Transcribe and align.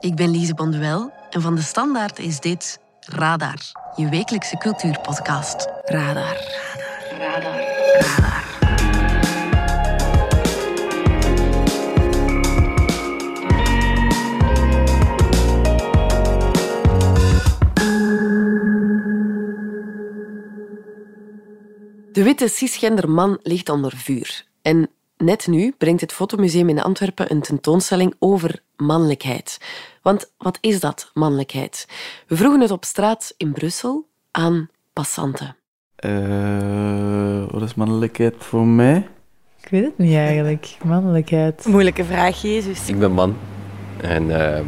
Ik 0.00 0.14
ben 0.14 0.30
Lise 0.30 0.54
Bonduel 0.54 1.12
en 1.30 1.40
van 1.40 1.54
de 1.54 1.62
Standaard 1.62 2.18
is 2.18 2.40
dit 2.40 2.78
Radar, 3.00 3.58
je 3.96 4.08
wekelijkse 4.08 4.56
cultuurpodcast. 4.56 5.68
Radar. 5.84 6.36
Radar. 7.18 7.60
Radar. 7.98 8.16
Radar. 8.16 8.46
De 22.12 22.22
witte 22.22 22.48
cisgender 22.48 23.10
man 23.10 23.38
ligt 23.42 23.68
onder 23.68 23.96
vuur. 23.96 24.46
En 24.62 24.90
net 25.18 25.46
nu 25.46 25.74
brengt 25.78 26.00
het 26.00 26.12
Fotomuseum 26.12 26.68
in 26.68 26.82
Antwerpen 26.82 27.30
een 27.30 27.40
tentoonstelling 27.40 28.14
over 28.18 28.62
mannelijkheid. 28.76 29.58
Want 30.02 30.32
wat 30.38 30.58
is 30.60 30.80
dat, 30.80 31.10
mannelijkheid? 31.14 31.86
We 32.26 32.36
vroegen 32.36 32.60
het 32.60 32.70
op 32.70 32.84
straat 32.84 33.34
in 33.36 33.52
Brussel 33.52 34.08
aan 34.30 34.68
passanten. 34.92 35.56
Uh, 36.04 37.44
wat 37.50 37.62
is 37.62 37.74
mannelijkheid 37.74 38.34
voor 38.38 38.66
mij? 38.66 39.08
Ik 39.62 39.68
weet 39.68 39.84
het 39.84 39.98
niet 39.98 40.14
eigenlijk. 40.14 40.76
Mannelijkheid. 40.84 41.66
Moeilijke 41.66 42.04
vraag, 42.04 42.42
Jezus. 42.42 42.88
Ik 42.88 42.98
ben 42.98 43.12
man. 43.12 43.36
En 44.00 44.24
uh, 44.24 44.60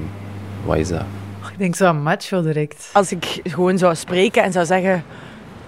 wat 0.65 0.77
is 0.77 0.89
dat? 0.89 1.05
ik 1.53 1.59
denk 1.59 1.75
zo 1.75 1.93
macho 1.93 2.43
direct. 2.43 2.91
Als 2.93 3.13
ik 3.13 3.41
gewoon 3.45 3.79
zou 3.79 3.95
spreken 3.95 4.43
en 4.43 4.53
zou 4.53 4.67
zeggen 4.67 5.05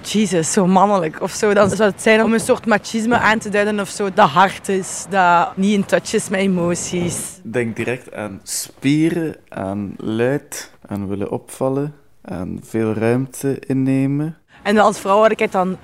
Jesus, 0.08 0.52
zo 0.52 0.66
mannelijk 0.66 1.20
of 1.20 1.30
zo. 1.32 1.54
Dan 1.54 1.70
zou 1.70 1.90
het 1.90 2.02
zijn 2.02 2.22
om 2.22 2.32
een 2.32 2.40
soort 2.40 2.66
machisme 2.66 3.18
aan 3.18 3.38
te 3.38 3.48
duiden 3.48 3.80
of 3.80 3.88
zo. 3.88 4.12
Dat 4.14 4.28
hard 4.28 4.68
is, 4.68 5.06
dat 5.10 5.56
niet 5.56 5.74
in 5.74 5.84
touch 5.84 6.14
is 6.14 6.28
met 6.28 6.40
emoties. 6.40 7.40
Denk 7.42 7.76
direct 7.76 8.14
aan 8.14 8.40
spieren, 8.42 9.36
aan 9.48 9.94
luid, 9.96 10.70
aan 10.86 11.08
willen 11.08 11.30
opvallen, 11.30 11.94
aan 12.24 12.60
veel 12.62 12.92
ruimte 12.92 13.58
innemen. 13.66 14.36
En 14.62 14.78
als 14.78 15.00
vrouw 15.00 15.20
had 15.20 15.30
ik 15.30 15.38
het 15.38 15.52
dan 15.52 15.76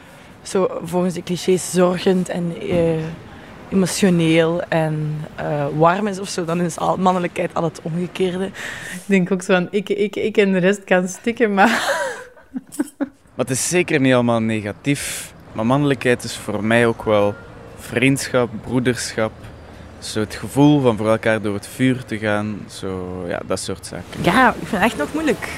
zo 0.43 0.81
volgens 0.83 1.15
de 1.15 1.23
clichés 1.23 1.71
zorgend 1.71 2.29
en 2.29 2.55
eh, 2.61 3.03
emotioneel 3.69 4.63
en 4.63 5.25
uh, 5.41 5.67
warm 5.77 6.07
is 6.07 6.19
of 6.19 6.29
zo. 6.29 6.45
Dan 6.45 6.61
is 6.61 6.79
al, 6.79 6.97
mannelijkheid 6.97 7.55
al 7.55 7.63
het 7.63 7.81
omgekeerde. 7.83 8.45
Ik 8.45 9.03
denk 9.07 9.33
ook 9.33 9.43
zo 9.43 9.53
aan 9.55 9.69
ik, 9.71 9.89
ik, 9.89 10.17
ik 10.17 10.37
en 10.37 10.53
de 10.53 10.59
rest 10.59 10.85
kan 10.85 11.09
stikken, 11.09 11.55
maar... 11.55 12.07
Maar 13.39 13.47
het 13.47 13.57
is 13.57 13.69
zeker 13.69 14.01
niet 14.01 14.15
allemaal 14.15 14.41
negatief. 14.41 15.33
Maar 15.53 15.67
mannelijkheid 15.67 16.25
is 16.25 16.37
voor 16.37 16.65
mij 16.65 16.87
ook 16.87 17.05
wel 17.05 17.35
vriendschap, 17.79 18.51
broederschap. 18.63 19.33
Zo 19.99 20.21
het 20.21 20.35
gevoel 20.35 20.81
van 20.81 20.97
voor 20.97 21.09
elkaar 21.09 21.43
door 21.43 21.55
het 21.55 21.67
vuur 21.67 22.05
te 22.05 22.19
gaan. 22.19 22.59
Zo, 22.69 23.25
ja, 23.29 23.41
dat 23.47 23.61
soort 23.61 23.87
zaken. 23.87 24.23
Ja, 24.23 24.49
ik 24.49 24.55
vind 24.59 24.71
het 24.71 24.81
echt 24.81 24.97
nog 24.97 25.13
moeilijk. 25.13 25.49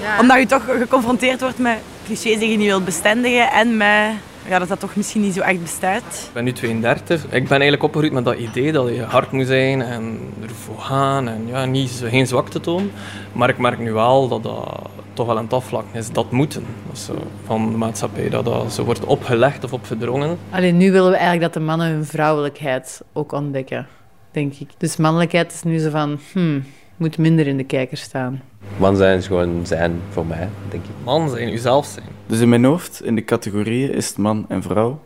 Ja. 0.00 0.20
Omdat 0.20 0.38
je 0.38 0.46
toch 0.46 0.64
geconfronteerd 0.64 1.40
wordt 1.40 1.58
met 1.58 1.78
clichés 2.04 2.38
die 2.38 2.50
je 2.50 2.56
niet 2.56 2.66
wilt 2.66 2.84
bestendigen. 2.84 3.50
En 3.50 3.76
met 3.76 4.12
ja, 4.48 4.58
dat 4.58 4.68
dat 4.68 4.80
toch 4.80 4.96
misschien 4.96 5.20
niet 5.20 5.34
zo 5.34 5.40
echt 5.40 5.62
bestaat. 5.62 6.24
Ik 6.26 6.32
ben 6.32 6.44
nu 6.44 6.52
32. 6.52 7.24
Ik 7.24 7.30
ben 7.30 7.50
eigenlijk 7.50 7.82
opgegroeid 7.82 8.12
met 8.12 8.24
dat 8.24 8.38
idee 8.38 8.72
dat 8.72 8.88
je 8.88 9.02
hard 9.02 9.32
moet 9.32 9.46
zijn 9.46 9.82
en 9.82 10.18
ervoor 10.42 10.78
gaan 10.78 11.28
en 11.28 11.46
ja, 11.46 11.64
niet, 11.64 12.02
geen 12.04 12.26
zwakte 12.26 12.60
toon. 12.60 12.90
Maar 13.32 13.48
ik 13.48 13.58
merk 13.58 13.78
nu 13.78 13.92
wel 13.92 14.28
dat 14.28 14.42
dat 14.42 14.90
toch 15.18 15.26
wel 15.26 15.38
een 15.38 15.46
tafvlak 15.46 15.84
is. 15.92 16.10
Dat 16.10 16.30
moeten 16.30 16.64
zo, 16.94 17.14
van 17.44 17.70
de 17.70 17.76
maatschappij. 17.76 18.28
Dat 18.28 18.44
dat 18.44 18.72
zo 18.72 18.84
wordt 18.84 19.04
opgelegd 19.04 19.64
of 19.64 19.72
opgedrongen. 19.72 20.38
Alleen 20.50 20.76
nu 20.76 20.92
willen 20.92 21.10
we 21.10 21.16
eigenlijk 21.16 21.52
dat 21.52 21.62
de 21.62 21.68
mannen 21.68 21.88
hun 21.88 22.04
vrouwelijkheid 22.04 23.02
ook 23.12 23.32
ontdekken, 23.32 23.86
denk 24.30 24.54
ik. 24.54 24.70
Dus 24.78 24.96
mannelijkheid 24.96 25.52
is 25.52 25.62
nu 25.62 25.78
zo 25.78 25.90
van, 25.90 26.18
hmm, 26.32 26.64
moet 26.96 27.18
minder 27.18 27.46
in 27.46 27.56
de 27.56 27.64
kijker 27.64 27.96
staan. 27.96 28.42
Man 28.76 28.96
zijn 28.96 29.18
is 29.18 29.26
gewoon 29.26 29.66
zijn 29.66 30.00
voor 30.08 30.26
mij, 30.26 30.48
denk 30.68 30.84
ik. 30.84 30.90
Man 31.04 31.28
zijn, 31.28 31.50
jezelf 31.50 31.86
zijn. 31.86 32.06
Dus 32.26 32.40
in 32.40 32.48
mijn 32.48 32.64
hoofd, 32.64 33.02
in 33.04 33.14
de 33.14 33.24
categorieën, 33.24 33.92
is 33.92 34.08
het 34.08 34.16
man 34.16 34.44
en 34.48 34.62
vrouw. 34.62 35.00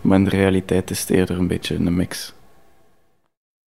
Maar 0.00 0.18
in 0.18 0.24
de 0.24 0.30
realiteit 0.30 0.90
is 0.90 1.00
het 1.00 1.10
eerder 1.10 1.38
een 1.38 1.46
beetje 1.46 1.74
een 1.74 1.96
mix. 1.96 2.34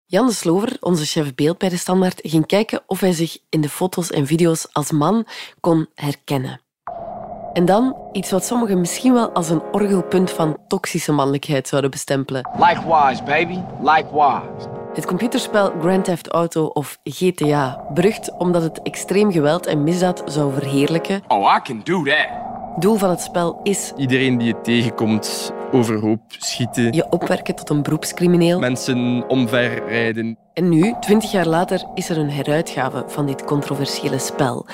Jan 0.08 0.28
de 0.28 0.34
Slover, 0.34 0.78
onze 0.80 1.06
chef 1.06 1.36
beeld 1.36 1.58
bij 1.58 1.70
de 1.70 1.78
Standaard, 1.78 2.20
ging 2.24 2.46
kijken 2.46 2.82
of 2.88 3.00
hij 3.00 3.14
zich 3.14 3.38
in 3.50 3.62
de 3.62 3.70
foto's 3.70 4.10
en 4.10 4.28
video's 4.28 4.68
als 4.72 4.92
man 4.92 5.26
kon 5.60 5.88
herkennen. 5.96 6.62
En 7.54 7.66
dan 7.66 7.96
iets 8.12 8.32
wat 8.32 8.46
sommigen 8.46 8.80
misschien 8.80 9.14
wel 9.14 9.30
als 9.32 9.50
een 9.50 9.62
orgelpunt 9.72 10.32
van 10.32 10.58
toxische 10.68 11.12
mannelijkheid 11.12 11.68
zouden 11.68 11.92
bestempelen. 11.92 12.50
Likewise, 12.58 13.24
baby. 13.24 13.60
Likewise. 13.82 14.70
Het 14.94 15.06
computerspel 15.06 15.74
Grand 15.80 16.06
Theft 16.06 16.28
Auto 16.28 16.66
of 16.66 16.98
GTA 17.04 17.86
berucht 17.94 18.38
omdat 18.38 18.62
het 18.62 18.82
extreem 18.82 19.32
geweld 19.32 19.66
en 19.66 19.84
misdaad 19.84 20.24
zou 20.26 20.54
verheerlijken. 20.54 21.24
Oh, 21.28 21.56
I 21.58 21.62
can 21.62 21.82
do 21.84 22.04
that. 22.04 22.28
Doel 22.80 22.96
van 22.96 23.10
het 23.10 23.22
spel 23.22 23.60
is 23.64 23.94
iedereen 23.98 24.38
die 24.38 24.48
je 24.48 24.62
tegenkomt 24.62 25.54
overhoop 25.76 26.22
schieten. 26.28 26.94
Je 26.94 27.10
opwerken 27.10 27.56
tot 27.56 27.70
een 27.70 27.82
beroepscrimineel. 27.82 28.60
Mensen 28.60 29.24
omverrijden. 29.28 30.38
En 30.54 30.70
nu, 30.70 30.94
twintig 31.00 31.32
jaar 31.32 31.48
later, 31.48 31.86
is 31.94 32.10
er 32.10 32.18
een 32.18 32.30
heruitgave 32.30 33.04
van 33.08 33.26
dit 33.26 33.44
controversiële 33.44 34.20
spel. 34.20 34.66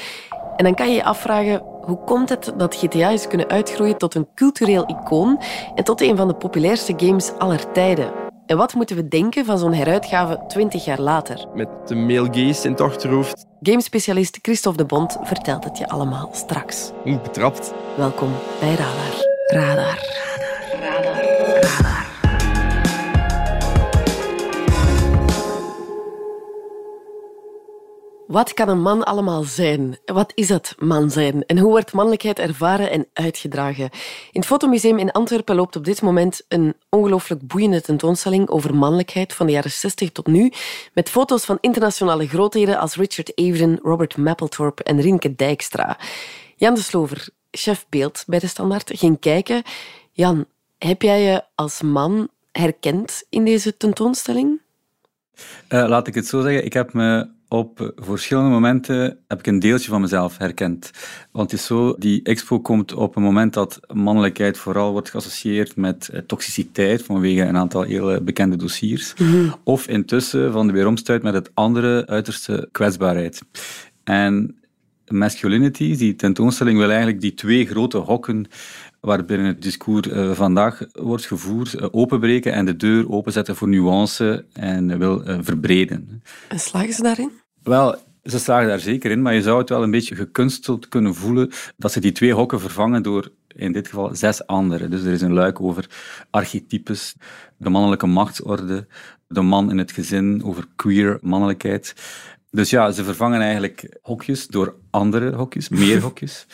En 0.55 0.63
dan 0.63 0.75
kan 0.75 0.89
je 0.89 0.95
je 0.95 1.03
afvragen, 1.03 1.63
hoe 1.81 2.03
komt 2.05 2.29
het 2.29 2.53
dat 2.57 2.75
GTA 2.75 3.09
is 3.09 3.27
kunnen 3.27 3.49
uitgroeien 3.49 3.97
tot 3.97 4.15
een 4.15 4.27
cultureel 4.35 4.85
icoon 4.85 5.41
en 5.75 5.83
tot 5.83 6.01
een 6.01 6.17
van 6.17 6.27
de 6.27 6.35
populairste 6.35 6.93
games 6.97 7.31
aller 7.37 7.71
tijden? 7.71 8.11
En 8.45 8.57
wat 8.57 8.73
moeten 8.73 8.95
we 8.95 9.07
denken 9.07 9.45
van 9.45 9.57
zo'n 9.57 9.73
heruitgave 9.73 10.43
20 10.47 10.85
jaar 10.85 10.99
later? 10.99 11.47
Met 11.53 11.69
de 11.85 11.95
male 11.95 12.27
gaze 12.31 12.65
in 12.65 12.71
het 12.71 12.81
achterhoofd. 12.81 13.45
Gamespecialist 13.61 14.39
Christophe 14.41 14.77
de 14.77 14.85
Bond 14.85 15.17
vertelt 15.21 15.63
het 15.63 15.77
je 15.77 15.87
allemaal 15.87 16.29
straks. 16.31 16.91
Niet 17.03 17.21
betrapt. 17.21 17.73
Welkom 17.97 18.29
bij 18.59 18.69
Radar. 18.69 19.25
Radar. 19.47 19.75
Radar. 19.75 20.30
Wat 28.31 28.53
kan 28.53 28.69
een 28.69 28.81
man 28.81 29.03
allemaal 29.03 29.43
zijn? 29.43 29.97
Wat 30.05 30.31
is 30.35 30.49
het 30.49 30.75
man 30.77 31.09
zijn? 31.09 31.45
En 31.45 31.57
hoe 31.57 31.69
wordt 31.69 31.93
mannelijkheid 31.93 32.39
ervaren 32.39 32.91
en 32.91 33.07
uitgedragen? 33.13 33.83
In 34.31 34.39
het 34.39 34.45
Fotomuseum 34.45 34.97
in 34.97 35.11
Antwerpen 35.11 35.55
loopt 35.55 35.75
op 35.75 35.85
dit 35.85 36.01
moment 36.01 36.41
een 36.47 36.75
ongelooflijk 36.89 37.47
boeiende 37.47 37.81
tentoonstelling 37.81 38.49
over 38.49 38.75
mannelijkheid 38.75 39.33
van 39.33 39.45
de 39.45 39.51
jaren 39.51 39.71
60 39.71 40.11
tot 40.11 40.27
nu, 40.27 40.51
met 40.93 41.09
foto's 41.09 41.45
van 41.45 41.57
internationale 41.61 42.27
grootheden 42.27 42.79
als 42.79 42.95
Richard 42.95 43.31
Avedon, 43.35 43.79
Robert 43.83 44.17
Mapplethorpe 44.17 44.83
en 44.83 45.01
Rienke 45.01 45.35
Dijkstra. 45.35 45.97
Jan 46.55 46.73
de 46.73 46.81
Slover, 46.81 47.29
chef 47.51 47.85
beeld 47.89 48.23
bij 48.27 48.39
de 48.39 48.47
Standaard, 48.47 48.91
ging 48.93 49.19
kijken. 49.19 49.63
Jan, 50.11 50.45
heb 50.85 51.01
jij 51.01 51.21
je 51.21 51.43
als 51.55 51.81
man 51.81 52.29
herkend 52.51 53.23
in 53.29 53.45
deze 53.45 53.77
tentoonstelling? 53.77 54.61
Uh, 55.69 55.87
laat 55.87 56.07
ik 56.07 56.15
het 56.15 56.27
zo 56.27 56.41
zeggen, 56.41 56.65
ik 56.65 56.73
heb 56.73 56.93
me 56.93 57.29
op 57.47 57.93
verschillende 57.95 58.49
momenten 58.49 59.19
heb 59.27 59.39
ik 59.39 59.47
een 59.47 59.59
deeltje 59.59 59.89
van 59.89 60.01
mezelf 60.01 60.37
herkend. 60.37 60.91
Want 61.31 61.51
het 61.51 61.59
is 61.59 61.65
zo, 61.65 61.95
die 61.97 62.23
expo 62.23 62.59
komt 62.59 62.93
op 62.93 63.15
een 63.15 63.21
moment 63.21 63.53
dat 63.53 63.79
mannelijkheid 63.93 64.57
vooral 64.57 64.91
wordt 64.91 65.09
geassocieerd 65.09 65.75
met 65.75 66.09
eh, 66.09 66.19
toxiciteit 66.19 67.03
vanwege 67.03 67.41
een 67.41 67.57
aantal 67.57 67.81
hele 67.81 68.21
bekende 68.21 68.55
dossiers. 68.55 69.13
Mhm. 69.17 69.49
Of 69.63 69.87
intussen 69.87 70.51
van 70.51 70.67
de 70.67 70.73
weeromstuit 70.73 71.23
met 71.23 71.33
het 71.33 71.51
andere 71.53 72.07
uiterste 72.07 72.69
kwetsbaarheid. 72.71 73.41
En 74.03 74.61
masculinity, 75.07 75.97
die 75.97 76.15
tentoonstelling, 76.15 76.77
wil 76.77 76.89
eigenlijk 76.89 77.21
die 77.21 77.33
twee 77.33 77.65
grote 77.65 77.97
hokken 77.97 78.47
waarbinnen 79.01 79.47
het 79.47 79.61
discours 79.61 80.07
uh, 80.07 80.31
vandaag 80.31 80.81
wordt 80.91 81.25
gevoerd, 81.25 81.73
uh, 81.73 81.87
openbreken 81.91 82.53
en 82.53 82.65
de 82.65 82.75
deur 82.75 83.11
openzetten 83.11 83.55
voor 83.55 83.67
nuance 83.67 84.45
en 84.53 84.97
wil 84.97 85.29
uh, 85.29 85.37
verbreden. 85.41 86.23
En 86.47 86.59
slagen 86.59 86.93
ze 86.93 87.01
daarin? 87.01 87.31
Wel, 87.63 87.95
ze 88.23 88.39
slagen 88.39 88.67
daar 88.67 88.79
zeker 88.79 89.11
in, 89.11 89.21
maar 89.21 89.33
je 89.33 89.41
zou 89.41 89.59
het 89.59 89.69
wel 89.69 89.83
een 89.83 89.91
beetje 89.91 90.15
gekunsteld 90.15 90.87
kunnen 90.87 91.15
voelen 91.15 91.51
dat 91.77 91.91
ze 91.91 91.99
die 91.99 92.11
twee 92.11 92.33
hokken 92.33 92.59
vervangen 92.59 93.03
door 93.03 93.31
in 93.47 93.71
dit 93.71 93.87
geval 93.87 94.15
zes 94.15 94.47
andere. 94.47 94.87
Dus 94.87 95.03
er 95.03 95.11
is 95.11 95.21
een 95.21 95.33
luik 95.33 95.61
over 95.61 95.89
archetypes, 96.29 97.15
de 97.57 97.69
mannelijke 97.69 98.07
machtsorde, 98.07 98.87
de 99.27 99.41
man 99.41 99.69
in 99.71 99.77
het 99.77 99.91
gezin, 99.91 100.43
over 100.43 100.65
queer 100.75 101.17
mannelijkheid. 101.21 101.95
Dus 102.51 102.69
ja, 102.69 102.91
ze 102.91 103.03
vervangen 103.03 103.41
eigenlijk 103.41 103.97
hokjes 104.01 104.47
door 104.47 104.75
andere 104.89 105.35
hokjes, 105.35 105.69
meer 105.69 106.01
hokjes. 106.07 106.45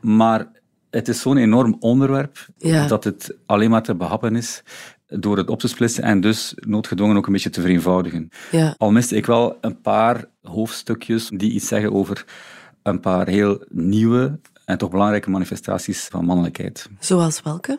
Maar 0.00 0.46
het 0.90 1.08
is 1.08 1.20
zo'n 1.20 1.36
enorm 1.36 1.76
onderwerp 1.80 2.46
dat 2.88 3.04
het 3.04 3.36
alleen 3.46 3.70
maar 3.70 3.82
te 3.82 3.94
behappen 3.94 4.36
is 4.36 4.62
door 5.06 5.36
het 5.36 5.50
op 5.50 5.60
te 5.60 5.68
splitsen 5.68 6.02
en 6.02 6.20
dus 6.20 6.54
noodgedwongen 6.56 7.16
ook 7.16 7.26
een 7.26 7.32
beetje 7.32 7.50
te 7.50 7.60
vereenvoudigen. 7.60 8.28
Ja. 8.50 8.74
Al 8.78 8.90
miste 8.90 9.16
ik 9.16 9.26
wel 9.26 9.58
een 9.60 9.80
paar 9.80 10.24
hoofdstukjes 10.42 11.30
die 11.34 11.52
iets 11.52 11.68
zeggen 11.68 11.92
over 11.92 12.24
een 12.82 13.00
paar 13.00 13.28
heel 13.28 13.64
nieuwe 13.68 14.38
en 14.64 14.78
toch 14.78 14.90
belangrijke 14.90 15.30
manifestaties 15.30 16.04
van 16.04 16.24
mannelijkheid. 16.24 16.88
Zoals 16.98 17.42
welke? 17.42 17.78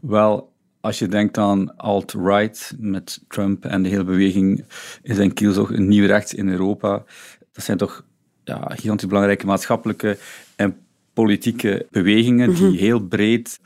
Wel, 0.00 0.52
als 0.80 0.98
je 0.98 1.08
denkt 1.08 1.38
aan 1.38 1.76
alt-right 1.76 2.74
met 2.78 3.24
Trump 3.28 3.64
en 3.64 3.82
de 3.82 3.88
hele 3.88 4.04
beweging 4.04 4.64
in 5.02 5.14
zijn 5.14 5.32
kielzog, 5.32 5.70
een 5.70 5.88
nieuw 5.88 6.06
rechts 6.06 6.34
in 6.34 6.48
Europa, 6.48 7.04
dat 7.52 7.64
zijn 7.64 7.78
toch 7.78 8.04
ja, 8.44 8.62
gigantisch 8.68 9.08
belangrijke 9.08 9.46
maatschappelijke 9.46 10.18
en 10.56 10.76
politieke 11.24 11.86
bewegingen 11.90 12.54
die 12.54 12.78
heel 12.78 13.00
breed 13.00 13.60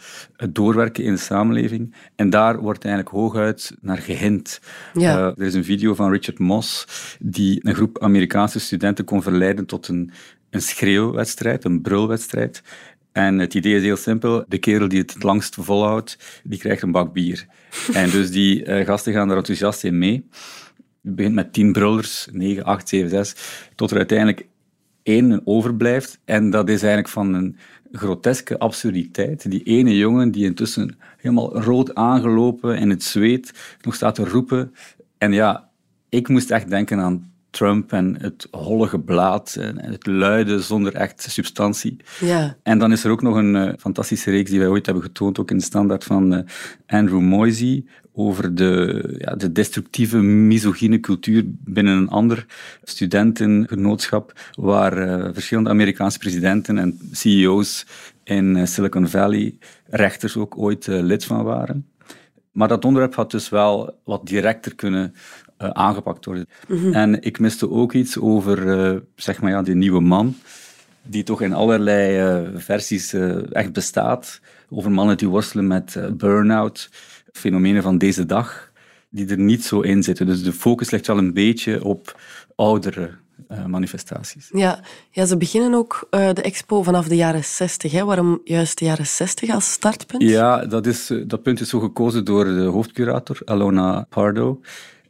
doorwerken 0.51 1.05
in 1.05 1.13
de 1.13 1.21
samenleving. 1.21 1.95
En 2.17 2.31
daar 2.31 2.61
wordt 2.61 2.85
eigenlijk 2.85 3.15
hooguit 3.15 3.77
naar 3.81 3.99
gehind. 3.99 4.61
Ja. 4.93 5.19
Eh, 5.19 5.25
er 5.25 5.43
is 5.43 5.55
een 5.55 5.65
video 5.65 5.95
van 5.95 6.11
Richard 6.11 6.39
Moss 6.39 6.87
die 7.21 7.61
een 7.63 7.75
groep 7.75 8.03
Amerikaanse 8.03 8.61
studenten 8.61 9.05
kon 9.05 9.23
verleiden 9.23 9.67
tot 9.67 9.89
een, 9.89 10.11
een 10.51 10.63
schreeuwwedstrijd, 10.63 11.65
een 11.65 11.81
brulwedstrijd. 11.81 12.63
En 13.13 13.39
het 13.39 13.55
idee 13.55 13.77
is 13.77 13.83
heel 13.83 13.97
simpel. 13.97 14.45
De 14.49 14.59
kerel 14.59 14.89
die 14.89 14.99
het 14.99 15.15
het 15.15 15.23
langst 15.23 15.55
volhoudt, 15.55 16.19
die 16.45 16.59
krijgt 16.59 16.83
een 16.83 16.93
bak 16.93 17.13
bier. 17.13 17.47
en 17.93 18.11
dus 18.11 18.31
die 18.31 18.65
eh, 18.65 18.87
gasten 18.87 19.13
gaan 19.13 19.31
er 19.31 19.37
enthousiast 19.37 19.85
in 19.85 19.99
mee. 19.99 20.29
Het 21.03 21.15
begint 21.15 21.35
met 21.35 21.53
tien 21.53 21.73
brullers, 21.73 22.29
9, 22.31 22.65
8, 22.65 22.89
7, 22.89 23.11
6, 23.11 23.35
tot 23.75 23.91
er 23.91 23.97
uiteindelijk 23.97 24.47
één 25.03 25.41
overblijft. 25.45 26.21
En 26.25 26.51
dat 26.51 26.69
is 26.69 26.83
eigenlijk 26.83 27.13
van 27.13 27.35
een 27.35 27.57
groteske 27.93 28.59
absurditeit. 28.59 29.51
Die 29.51 29.63
ene 29.63 29.97
jongen 29.97 30.31
die 30.31 30.45
intussen 30.45 30.99
helemaal 31.17 31.61
rood 31.61 31.95
aangelopen 31.95 32.79
in 32.79 32.91
het 32.91 33.03
zweet 33.03 33.53
nog 33.81 33.95
staat 33.95 34.15
te 34.15 34.25
roepen. 34.25 34.75
En 35.19 35.33
ja, 35.33 35.69
ik 36.09 36.29
moest 36.29 36.51
echt 36.51 36.69
denken 36.69 36.99
aan 36.99 37.33
Trump 37.53 37.93
en 37.93 38.17
het 38.21 38.49
holle 38.51 38.89
geblaad 38.89 39.57
en 39.61 39.79
het 39.79 40.07
luiden 40.07 40.63
zonder 40.63 40.95
echt 40.95 41.27
substantie. 41.31 41.97
Ja. 42.21 42.57
En 42.63 42.79
dan 42.79 42.93
is 42.93 43.05
er 43.05 43.11
ook 43.11 43.23
nog 43.23 43.37
een 43.37 43.57
eh, 43.57 43.73
fantastische 43.79 44.31
reeks 44.31 44.51
die 44.51 44.59
wij 44.59 44.69
ooit 44.69 44.87
hebben 44.87 45.05
getoond, 45.05 45.39
ook 45.39 45.51
in 45.51 45.57
de 45.57 45.63
standaard 45.63 46.05
van 46.05 46.35
eh, 46.35 46.45
Andrew 46.87 47.21
Moisey, 47.21 47.85
over 48.15 48.55
de, 48.55 49.05
ja, 49.19 49.35
de 49.35 49.53
destructieve 49.53 50.17
misogyne 50.19 51.01
cultuur 51.01 51.43
binnen 51.47 51.97
een 51.97 52.09
ander 52.09 52.47
studentengenootschap, 52.83 54.33
waar 54.55 54.99
eh, 54.99 55.29
verschillende 55.33 55.71
Amerikaanse 55.71 56.19
presidenten 56.19 56.79
en 56.79 56.99
CEO's 57.13 57.87
in 58.25 58.57
eh, 58.57 58.67
Silicon 58.67 59.09
Valley, 59.09 59.57
rechters 59.87 60.37
ook 60.37 60.59
ooit 60.59 60.89
eh, 60.89 61.01
lid 61.01 61.25
van 61.25 61.45
waren. 61.45 61.87
Maar 62.51 62.69
dat 62.69 62.85
onderwerp 62.85 63.15
had 63.15 63.31
dus 63.31 63.49
wel 63.49 63.99
wat 64.05 64.27
directer 64.27 64.75
kunnen 64.75 65.15
aangepakt 65.57 66.25
worden. 66.25 66.47
En 66.93 67.23
ik 67.23 67.39
miste 67.39 67.71
ook 67.71 67.93
iets 67.93 68.19
over, 68.19 69.03
zeg 69.17 69.41
maar 69.41 69.51
ja, 69.51 69.63
die 69.63 69.75
nieuwe 69.75 70.01
man, 70.01 70.35
die 71.03 71.23
toch 71.23 71.43
in 71.43 71.53
allerlei 71.53 72.47
versies 72.57 73.13
echt 73.51 73.73
bestaat. 73.73 74.41
Over 74.71 74.91
mannen 74.91 75.17
die 75.17 75.29
worstelen 75.29 75.67
met 75.67 76.01
burn-out, 76.17 76.91
fenomenen 77.33 77.83
van 77.83 77.99
deze 77.99 78.27
dag, 78.27 78.73
die 79.11 79.29
er 79.29 79.39
niet 79.39 79.65
zo 79.65 79.81
in 79.81 80.03
zitten. 80.03 80.27
Dus 80.27 80.43
de 80.43 80.53
focus 80.53 80.91
ligt 80.91 81.07
wel 81.07 81.19
een 81.19 81.35
beetje 81.35 81.85
op 81.85 82.21
oudere 82.57 83.11
eh, 83.49 83.65
manifestaties. 83.65 84.51
Ja. 84.53 84.81
ja, 85.11 85.27
ze 85.27 85.37
beginnen 85.37 85.75
ook 85.75 86.07
eh, 86.11 86.33
de 86.33 86.43
expo 86.43 86.83
vanaf 86.83 87.09
de 87.09 87.17
jaren 87.17 87.45
60. 87.45 87.93
Hè? 87.93 88.05
Waarom 88.05 88.41
juist 88.45 88.79
de 88.79 88.85
jaren 88.85 89.07
60 89.07 89.51
als 89.51 89.73
startpunt? 89.73 90.23
Ja, 90.23 90.67
dat, 90.67 90.87
is, 90.87 91.11
eh, 91.11 91.23
dat 91.27 91.43
punt 91.43 91.61
is 91.61 91.69
zo 91.69 91.81
gekozen 91.81 92.25
door 92.25 92.45
de 92.45 92.63
hoofdcurator, 92.63 93.41
Alona 93.45 94.07
Pardo. 94.09 94.61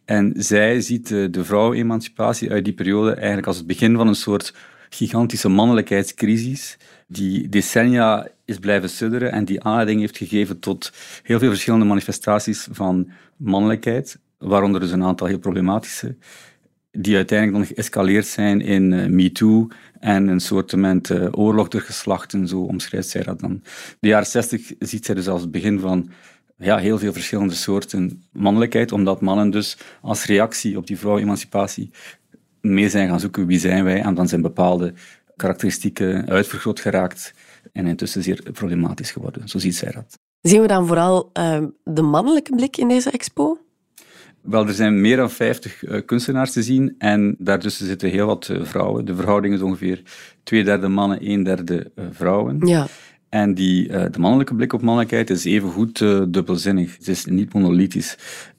En 0.05 0.33
zij 0.37 0.81
ziet 0.81 1.09
de, 1.09 1.31
de 1.31 1.45
vrouwenemancipatie 1.45 2.51
uit 2.51 2.65
die 2.65 2.75
periode 2.75 3.13
eigenlijk 3.13 3.47
als 3.47 3.57
het 3.57 3.67
begin 3.67 3.97
van 3.97 4.07
een 4.09 4.15
soort 4.15 4.55
gigantische 4.89 5.49
mannelijkheidscrisis 5.49 6.77
die 7.13 7.49
decennia 7.49 8.29
is 8.45 8.59
blijven 8.59 8.89
sudderen 8.89 9.33
en 9.33 9.45
die 9.45 9.63
aanleiding 9.63 10.01
heeft 10.01 10.17
gegeven 10.17 10.59
tot 10.59 10.93
heel 11.23 11.39
veel 11.39 11.49
verschillende 11.49 11.87
manifestaties 11.87 12.69
van 12.71 13.11
mannelijkheid, 13.37 14.19
waaronder 14.39 14.81
dus 14.81 14.91
een 14.91 15.03
aantal 15.03 15.27
heel 15.27 15.39
problematische, 15.39 16.17
die 16.91 17.17
uiteindelijk 17.17 17.59
dan 17.59 17.77
geëscaleerd 17.77 18.27
zijn 18.27 18.61
in 18.61 18.93
eh, 18.93 19.07
MeToo 19.07 19.69
en 20.01 20.29
een 20.29 20.41
soort 20.41 20.73
uh, 20.73 21.29
oorlog 21.31 21.69
door 21.69 21.81
geslachten, 21.81 22.49
zo 22.49 22.61
omschrijft 22.61 23.09
zij 23.09 23.23
dat 23.23 23.41
dan. 23.41 23.63
De 24.01 24.09
jaren 24.09 24.27
60 24.27 24.73
ziet 24.79 25.05
zij 25.05 25.15
dus 25.15 25.29
als 25.29 25.41
het 25.41 25.51
begin 25.51 25.81
van 25.81 26.11
ja, 26.59 26.79
heel 26.79 26.99
veel 26.99 27.13
verschillende 27.13 27.55
soorten 27.55 28.23
mannelijkheid, 28.33 28.93
omdat 28.93 29.21
mannen 29.21 29.51
dus 29.51 29.77
als 30.01 30.25
reactie 30.25 30.77
op 30.77 30.87
die 30.87 30.99
vrouwenemancipatie 30.99 31.91
mee 32.61 32.89
zijn 32.89 33.09
gaan 33.09 33.21
zoeken 33.21 33.47
wie 33.47 33.59
zijn 33.59 33.85
wij 33.85 34.01
en 34.01 34.15
dan 34.15 34.29
zijn 34.29 34.43
bepaalde 34.43 34.93
karakteristieken 35.43 36.29
uitvergroot 36.29 36.81
geraakt 36.81 37.35
en 37.73 37.87
intussen 37.87 38.23
zeer 38.23 38.43
problematisch 38.53 39.11
geworden. 39.11 39.49
Zo 39.49 39.59
ziet 39.59 39.77
zij 39.77 39.93
dat. 39.93 40.19
Zien 40.41 40.61
we 40.61 40.67
dan 40.67 40.87
vooral 40.87 41.31
uh, 41.39 41.63
de 41.85 42.03
mannelijke 42.03 42.55
blik 42.55 42.77
in 42.77 42.89
deze 42.89 43.11
expo? 43.11 43.59
Wel, 44.41 44.67
er 44.67 44.75
zijn 44.75 45.01
meer 45.01 45.17
dan 45.17 45.31
50 45.31 45.83
uh, 45.83 46.01
kunstenaars 46.07 46.53
te 46.53 46.63
zien 46.63 46.95
en 46.99 47.35
daartussen 47.39 47.87
zitten 47.87 48.11
heel 48.11 48.27
wat 48.27 48.49
uh, 48.49 48.65
vrouwen. 48.65 49.05
De 49.05 49.15
verhouding 49.15 49.55
is 49.55 49.61
ongeveer 49.61 50.03
twee 50.43 50.65
derde 50.65 50.89
mannen, 50.89 51.31
een 51.31 51.43
derde 51.43 51.91
uh, 51.95 52.05
vrouwen. 52.11 52.67
Ja. 52.67 52.87
En 53.29 53.55
die, 53.55 53.89
de 53.89 54.19
mannelijke 54.19 54.55
blik 54.55 54.73
op 54.73 54.83
mannelijkheid 54.83 55.31
is 55.31 55.45
evengoed 55.45 55.99
dubbelzinnig. 56.29 56.97
Het 56.97 57.09
is 57.09 57.25
niet 57.25 57.53
monolithisch. 57.53 58.17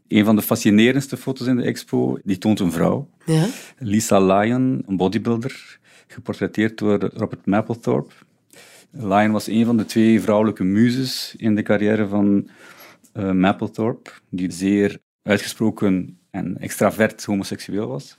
Een 0.07 0.25
van 0.25 0.35
de 0.35 0.41
fascinerendste 0.41 1.17
foto's 1.17 1.47
in 1.47 1.55
de 1.55 1.63
expo, 1.63 2.19
die 2.23 2.37
toont 2.37 2.59
een 2.59 2.71
vrouw. 2.71 3.09
Ja. 3.25 3.45
Lisa 3.77 4.19
Lyon, 4.19 4.83
een 4.87 4.97
bodybuilder, 4.97 5.79
geportretteerd 6.13 6.77
door 6.77 7.09
Robert 7.13 7.45
Mapplethorpe. 7.45 8.13
Lyon 8.91 9.31
was 9.31 9.47
een 9.47 9.65
van 9.65 9.77
de 9.77 9.85
twee 9.85 10.21
vrouwelijke 10.21 10.63
muzes 10.63 11.35
in 11.37 11.55
de 11.55 11.61
carrière 11.61 12.07
van 12.07 12.49
uh, 13.13 13.31
Mapplethorpe, 13.31 14.11
die 14.29 14.51
zeer 14.51 14.97
uitgesproken 15.23 16.17
en 16.31 16.57
extravert 16.57 17.25
homoseksueel 17.25 17.87
was. 17.87 18.17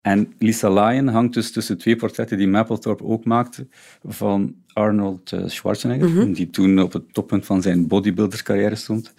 En 0.00 0.32
Lisa 0.38 0.68
Lyon 0.68 1.08
hangt 1.08 1.34
dus 1.34 1.52
tussen 1.52 1.78
twee 1.78 1.96
portretten 1.96 2.38
die 2.38 2.48
Mapplethorpe 2.48 3.04
ook 3.04 3.24
maakte 3.24 3.66
van 4.02 4.54
Arnold 4.72 5.32
uh, 5.32 5.42
Schwarzenegger, 5.46 6.08
mm 6.08 6.16
-hmm. 6.16 6.32
die 6.32 6.50
toen 6.50 6.82
op 6.82 6.92
het 6.92 7.14
toppunt 7.14 7.46
van 7.46 7.62
zijn 7.62 7.86
bodybuilderscarrière 7.86 8.74
stond. 8.74 9.14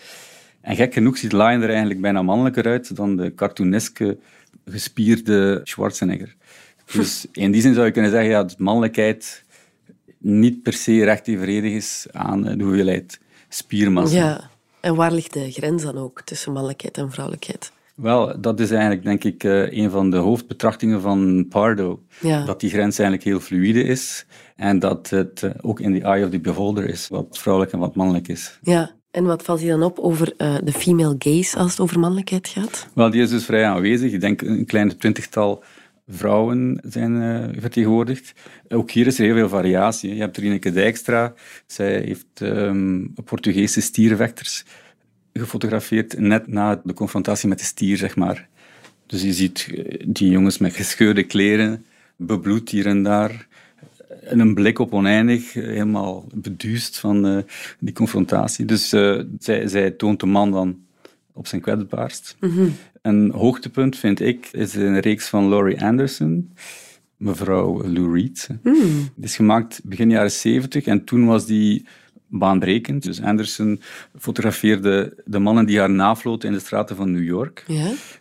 En 0.61 0.75
gek 0.75 0.93
genoeg 0.93 1.17
ziet 1.17 1.31
Lyon 1.31 1.61
er 1.61 1.69
eigenlijk 1.69 2.01
bijna 2.01 2.21
mannelijker 2.21 2.65
uit 2.65 2.95
dan 2.95 3.15
de 3.15 3.33
cartooneske, 3.35 4.17
gespierde 4.65 5.61
Schwarzenegger. 5.63 6.35
Dus 6.93 7.27
in 7.31 7.51
die 7.51 7.61
zin 7.61 7.73
zou 7.73 7.85
je 7.85 7.91
kunnen 7.91 8.11
zeggen 8.11 8.29
ja, 8.29 8.41
dat 8.41 8.59
mannelijkheid 8.59 9.43
niet 10.17 10.63
per 10.63 10.73
se 10.73 11.03
recht 11.03 11.27
evenredig 11.27 11.71
is 11.71 12.07
aan 12.11 12.41
de 12.41 12.63
hoeveelheid 12.63 13.19
spiermassa. 13.49 14.17
Ja, 14.17 14.49
en 14.79 14.95
waar 14.95 15.11
ligt 15.11 15.33
de 15.33 15.51
grens 15.51 15.83
dan 15.83 15.97
ook 15.97 16.21
tussen 16.21 16.51
mannelijkheid 16.51 16.97
en 16.97 17.11
vrouwelijkheid? 17.11 17.71
Wel, 17.95 18.41
dat 18.41 18.59
is 18.59 18.71
eigenlijk 18.71 19.03
denk 19.03 19.23
ik 19.23 19.43
een 19.73 19.89
van 19.89 20.09
de 20.09 20.17
hoofdbetrachtingen 20.17 21.01
van 21.01 21.45
Pardo. 21.49 22.01
Ja. 22.21 22.45
Dat 22.45 22.59
die 22.59 22.69
grens 22.69 22.99
eigenlijk 22.99 23.29
heel 23.29 23.39
fluide 23.39 23.83
is 23.83 24.25
en 24.55 24.79
dat 24.79 25.09
het 25.09 25.51
ook 25.61 25.79
in 25.79 25.99
the 25.99 26.05
eye 26.05 26.25
of 26.25 26.29
the 26.29 26.39
beholder 26.39 26.89
is, 26.89 27.07
wat 27.07 27.37
vrouwelijk 27.37 27.73
en 27.73 27.79
wat 27.79 27.95
mannelijk 27.95 28.27
is. 28.27 28.59
Ja, 28.61 28.91
en 29.11 29.23
wat 29.23 29.43
valt 29.43 29.61
je 29.61 29.67
dan 29.67 29.83
op 29.83 29.99
over 29.99 30.33
uh, 30.37 30.55
de 30.63 30.71
female 30.71 31.15
gaze 31.19 31.57
als 31.57 31.71
het 31.71 31.79
over 31.79 31.99
mannelijkheid 31.99 32.47
gaat? 32.47 32.87
Wel, 32.93 33.09
die 33.09 33.21
is 33.21 33.29
dus 33.29 33.45
vrij 33.45 33.65
aanwezig. 33.65 34.11
Ik 34.11 34.21
denk 34.21 34.41
een 34.41 34.65
klein 34.65 34.97
twintigtal 34.97 35.63
vrouwen 36.07 36.79
zijn 36.83 37.11
uh, 37.11 37.61
vertegenwoordigd. 37.61 38.33
Ook 38.67 38.91
hier 38.91 39.07
is 39.07 39.19
er 39.19 39.25
heel 39.25 39.35
veel 39.35 39.49
variatie. 39.49 40.13
Je 40.13 40.19
hebt 40.19 40.37
Rineke 40.37 40.71
Dijkstra. 40.71 41.33
Zij 41.65 42.01
heeft 42.01 42.39
um, 42.41 43.13
Portugese 43.25 43.81
stiervechters 43.81 44.65
gefotografeerd 45.33 46.19
net 46.19 46.47
na 46.47 46.81
de 46.83 46.93
confrontatie 46.93 47.49
met 47.49 47.59
de 47.59 47.65
stier, 47.65 47.97
zeg 47.97 48.15
maar. 48.15 48.47
Dus 49.05 49.21
je 49.21 49.33
ziet 49.33 49.67
die 50.07 50.29
jongens 50.29 50.57
met 50.57 50.75
gescheurde 50.75 51.23
kleren, 51.23 51.85
bebloed 52.15 52.69
hier 52.69 52.85
en 52.85 53.03
daar. 53.03 53.47
En 54.21 54.39
een 54.39 54.53
blik 54.53 54.79
op 54.79 54.93
oneindig, 54.93 55.53
helemaal 55.53 56.27
beduust 56.33 56.99
van 56.99 57.45
die 57.79 57.93
confrontatie. 57.93 58.65
Dus 58.65 58.89
zij, 59.39 59.67
zij 59.67 59.91
toont 59.91 60.19
de 60.19 60.25
man 60.25 60.51
dan 60.51 60.84
op 61.35 61.47
zijn 61.47 61.61
kwetsbaarst. 61.61 62.35
Mm 62.39 62.49
-hmm. 62.49 62.75
Een 63.01 63.31
hoogtepunt, 63.31 63.97
vind 63.97 64.19
ik, 64.19 64.49
is 64.51 64.75
een 64.75 64.99
reeks 64.99 65.27
van 65.27 65.49
Laurie 65.49 65.83
Anderson, 65.83 66.53
mevrouw 67.17 67.87
Lou 67.87 68.13
Reed. 68.13 68.49
Mm. 68.63 68.73
Die 69.15 69.23
is 69.23 69.35
gemaakt 69.35 69.81
begin 69.83 70.09
jaren 70.09 70.31
70 70.31 70.85
en 70.85 71.03
toen 71.03 71.25
was 71.25 71.45
die 71.45 71.85
baanbrekend. 72.27 73.03
Dus 73.03 73.21
Anderson 73.21 73.81
fotografeerde 74.19 75.23
de 75.25 75.39
mannen 75.39 75.65
die 75.65 75.79
haar 75.79 75.89
nafloten 75.89 76.49
in 76.49 76.55
de 76.55 76.61
straten 76.61 76.95
van 76.95 77.11
New 77.11 77.23
York. 77.23 77.63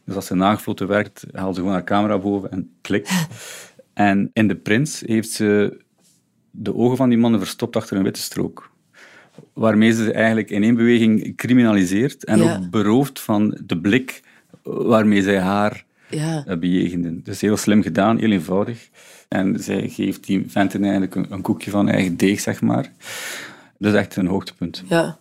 Dus 0.04 0.14
als 0.14 0.26
ze 0.26 0.34
nagefloten 0.34 0.86
werd, 0.86 1.24
haalde 1.32 1.54
ze 1.54 1.60
gewoon 1.60 1.74
haar 1.74 1.84
camera 1.84 2.18
boven 2.18 2.50
en 2.50 2.70
klik. 2.80 3.08
en 3.94 4.30
in 4.32 4.48
De 4.48 4.56
Prins 4.56 5.02
heeft 5.06 5.30
ze 5.30 5.80
de 6.50 6.74
ogen 6.74 6.96
van 6.96 7.08
die 7.08 7.18
mannen 7.18 7.40
verstopt 7.40 7.76
achter 7.76 7.96
een 7.96 8.02
witte 8.02 8.20
strook. 8.20 8.72
Waarmee 9.52 9.92
ze 9.92 10.12
eigenlijk 10.12 10.50
in 10.50 10.62
één 10.62 10.74
beweging 10.74 11.36
criminaliseert 11.36 12.24
en 12.24 12.38
Ja. 12.42 12.56
ook 12.56 12.70
berooft 12.70 13.20
van 13.20 13.58
de 13.66 13.78
blik 13.80 14.22
waarmee 14.62 15.22
zij 15.22 15.38
haar 15.40 15.84
Ja. 16.10 16.44
eh, 16.46 16.58
bejegenden. 16.58 17.20
Dus 17.24 17.40
heel 17.40 17.56
slim 17.56 17.82
gedaan, 17.82 18.18
heel 18.18 18.30
eenvoudig. 18.30 18.88
En 19.28 19.56
zij 19.62 19.88
geeft 19.88 20.26
die 20.26 20.44
venten 20.48 20.82
eigenlijk 20.82 21.14
een, 21.14 21.26
een 21.32 21.42
koekje 21.42 21.70
van 21.70 21.88
eigen 21.88 22.16
deeg, 22.16 22.40
zeg 22.40 22.60
maar. 22.60 22.92
Dat 23.78 23.92
is 23.92 23.98
echt 23.98 24.16
een 24.16 24.26
hoogtepunt. 24.26 24.82
Ja. 24.88 25.18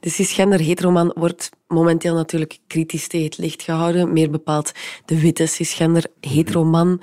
De 0.00 0.10
cisgender 0.10 0.60
heteroman 0.60 1.12
wordt 1.14 1.50
momenteel 1.68 2.14
natuurlijk 2.14 2.58
kritisch 2.66 3.08
tegen 3.08 3.26
het 3.26 3.38
licht 3.38 3.62
gehouden. 3.62 4.12
Meer 4.12 4.30
bepaald 4.30 4.72
de 5.04 5.20
witte 5.20 5.46
cisgender 5.46 6.04
heteroman. 6.20 7.00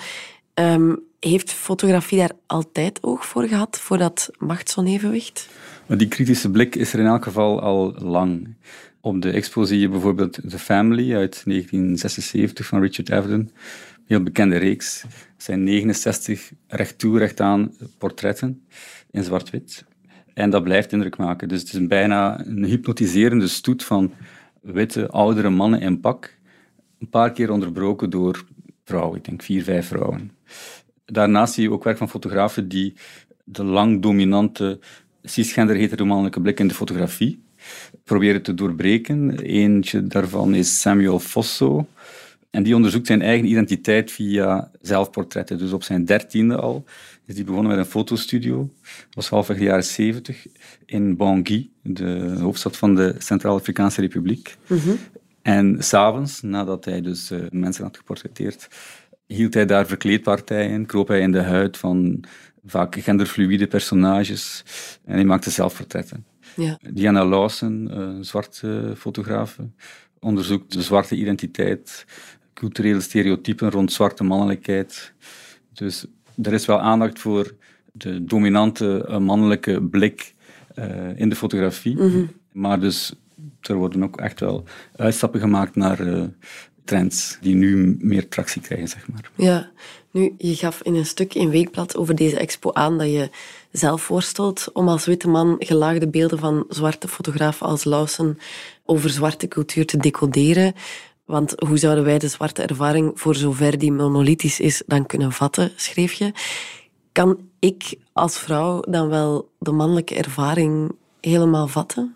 Ehm, 0.53 0.95
Heeft 1.19 1.51
fotografie 1.51 2.17
daar 2.17 2.31
altijd 2.45 3.03
oog 3.03 3.25
voor 3.25 3.43
gehad, 3.47 3.79
voor 3.79 3.97
dat 3.97 4.29
machtsonevenwicht? 4.37 5.49
Maar 5.87 5.97
die 5.97 6.07
kritische 6.07 6.51
blik 6.51 6.75
is 6.75 6.93
er 6.93 6.99
in 6.99 7.05
elk 7.05 7.23
geval 7.23 7.61
al 7.61 7.93
lang. 7.93 8.55
Op 9.01 9.21
de 9.21 9.31
expo 9.31 9.63
zie 9.63 9.79
je 9.79 9.89
bijvoorbeeld 9.89 10.39
The 10.49 10.59
Family 10.59 11.15
uit 11.15 11.41
1976 11.45 12.65
van 12.65 12.81
Richard 12.81 13.11
Avedon. 13.11 13.51
Heel 14.05 14.23
bekende 14.23 14.57
reeks. 14.57 15.01
Het 15.01 15.43
zijn 15.43 15.63
69 15.63 16.51
recht 16.67 16.99
toe, 16.99 17.71
portretten 17.97 18.65
in 19.11 19.23
zwart-wit. 19.23 19.85
En 20.33 20.49
dat 20.49 20.63
blijft 20.63 20.91
indruk 20.91 21.17
maken. 21.17 21.47
Dus 21.47 21.59
het 21.59 21.67
is 21.67 21.73
een 21.73 21.87
bijna 21.87 22.45
een 22.45 22.63
hypnotiserende 22.63 23.47
stoet 23.47 23.83
van 23.83 24.13
witte, 24.61 25.09
oudere 25.09 25.49
mannen 25.49 25.81
in 25.81 25.99
pak. 25.99 26.37
Een 26.99 27.09
paar 27.09 27.31
keer 27.31 27.51
onderbroken 27.51 28.09
door 28.09 28.45
vrouwen, 28.83 29.17
ik 29.17 29.25
denk 29.25 29.41
vier, 29.41 29.63
vijf 29.63 29.87
vrouwen. 29.87 30.31
Daarnaast 31.05 31.53
zie 31.53 31.63
je 31.63 31.71
ook 31.71 31.83
werk 31.83 31.97
van 31.97 32.09
fotografen 32.09 32.67
die 32.67 32.93
de 33.43 33.63
lang 33.63 34.01
dominante 34.01 34.79
cisgender 35.27 35.75
heteromannelijke 35.75 36.41
blik 36.41 36.59
in 36.59 36.67
de 36.67 36.73
fotografie 36.73 37.45
proberen 38.03 38.41
te 38.41 38.53
doorbreken. 38.53 39.39
Eentje 39.39 40.07
daarvan 40.07 40.55
is 40.55 40.81
Samuel 40.81 41.19
Fosso. 41.19 41.87
En 42.49 42.63
die 42.63 42.75
onderzoekt 42.75 43.07
zijn 43.07 43.21
eigen 43.21 43.47
identiteit 43.47 44.11
via 44.11 44.71
zelfportretten. 44.81 45.57
Dus 45.57 45.71
op 45.71 45.83
zijn 45.83 46.05
dertiende 46.05 46.55
al 46.55 46.83
is 47.25 47.35
hij 47.35 47.43
begonnen 47.43 47.71
met 47.71 47.79
een 47.79 47.91
fotostudio. 47.91 48.69
Dat 48.81 49.15
was 49.15 49.29
halfweg 49.29 49.57
de 49.57 49.63
jaren 49.63 49.83
zeventig 49.83 50.47
in 50.85 51.15
Bangui, 51.15 51.71
de 51.81 52.35
hoofdstad 52.39 52.77
van 52.77 52.95
de 52.95 53.15
Centraal-Afrikaanse 53.17 54.01
Republiek. 54.01 54.55
En 55.41 55.75
s'avonds, 55.79 56.41
nadat 56.41 56.85
hij 56.85 57.01
dus 57.01 57.31
uh, 57.31 57.39
mensen 57.51 57.83
had 57.83 57.97
geportretteerd, 57.97 58.67
hield 59.25 59.53
hij 59.53 59.65
daar 59.65 59.87
verkleedpartijen, 59.87 60.85
kroop 60.85 61.07
hij 61.07 61.19
in 61.19 61.31
de 61.31 61.41
huid 61.41 61.77
van 61.77 62.23
vaak 62.67 62.95
genderfluïde 62.95 63.67
personages 63.67 64.63
en 65.05 65.13
hij 65.13 65.25
maakte 65.25 65.49
zelfportretten. 65.49 66.25
Ja. 66.55 66.79
Diana 66.89 67.25
Lawson, 67.25 67.99
een 67.99 68.25
zwarte 68.25 68.93
fotograaf, 68.97 69.57
onderzoekt 70.19 70.73
de 70.73 70.81
zwarte 70.81 71.15
identiteit, 71.15 72.05
culturele 72.53 73.01
stereotypen 73.01 73.71
rond 73.71 73.91
zwarte 73.91 74.23
mannelijkheid. 74.23 75.13
Dus 75.73 76.05
er 76.41 76.53
is 76.53 76.65
wel 76.65 76.79
aandacht 76.79 77.19
voor 77.19 77.55
de 77.91 78.23
dominante 78.23 79.17
mannelijke 79.19 79.81
blik 79.81 80.35
uh, 80.79 81.19
in 81.19 81.29
de 81.29 81.35
fotografie. 81.35 81.95
Mm 81.95 82.11
-hmm. 82.11 82.29
Maar 82.51 82.79
dus 82.79 83.13
er 83.61 83.75
worden 83.75 84.03
ook 84.03 84.17
echt 84.17 84.39
wel 84.39 84.63
uitstappen 84.95 85.39
gemaakt 85.39 85.75
naar 85.75 86.01
uh, 86.01 86.23
trends 86.87 87.37
die 87.41 87.55
nu 87.55 87.97
meer 87.99 88.27
tractie 88.27 88.61
krijgen, 88.61 88.87
zeg 88.87 89.07
maar. 89.07 89.31
Ja, 89.35 89.69
nu, 90.11 90.33
je 90.37 90.55
gaf 90.55 90.81
in 90.81 90.95
een 90.95 91.05
stuk 91.05 91.33
in 91.33 91.49
Weekblad 91.49 91.97
over 91.97 92.15
deze 92.15 92.39
expo 92.39 92.73
aan 92.73 92.97
dat 92.97 93.07
je 93.07 93.29
zelf 93.71 94.01
voorstelt 94.01 94.69
om 94.73 94.87
als 94.87 95.05
witte 95.05 95.27
man 95.27 95.55
gelaagde 95.59 96.07
beelden 96.07 96.39
van 96.39 96.65
zwarte 96.69 97.07
fotografen 97.07 97.67
als 97.67 97.83
Lawson 97.83 98.37
over 98.85 99.09
zwarte 99.09 99.47
cultuur 99.47 99.85
te 99.85 99.97
decoderen. 99.97 100.73
Want 101.25 101.53
hoe 101.67 101.77
zouden 101.77 102.03
wij 102.03 102.17
de 102.17 102.27
zwarte 102.27 102.61
ervaring, 102.61 103.11
voor 103.15 103.35
zover 103.35 103.77
die 103.77 103.91
monolithisch 103.91 104.59
is, 104.59 104.83
dan 104.85 105.05
kunnen 105.05 105.31
vatten, 105.31 105.71
schreef 105.75 106.13
je. 106.13 106.31
Kan 107.11 107.39
ik 107.59 107.95
als 108.13 108.39
vrouw 108.39 108.81
dan 108.81 109.07
wel 109.07 109.51
de 109.59 109.71
mannelijke 109.71 110.15
ervaring 110.15 110.91
helemaal 111.21 111.67
vatten? 111.67 112.15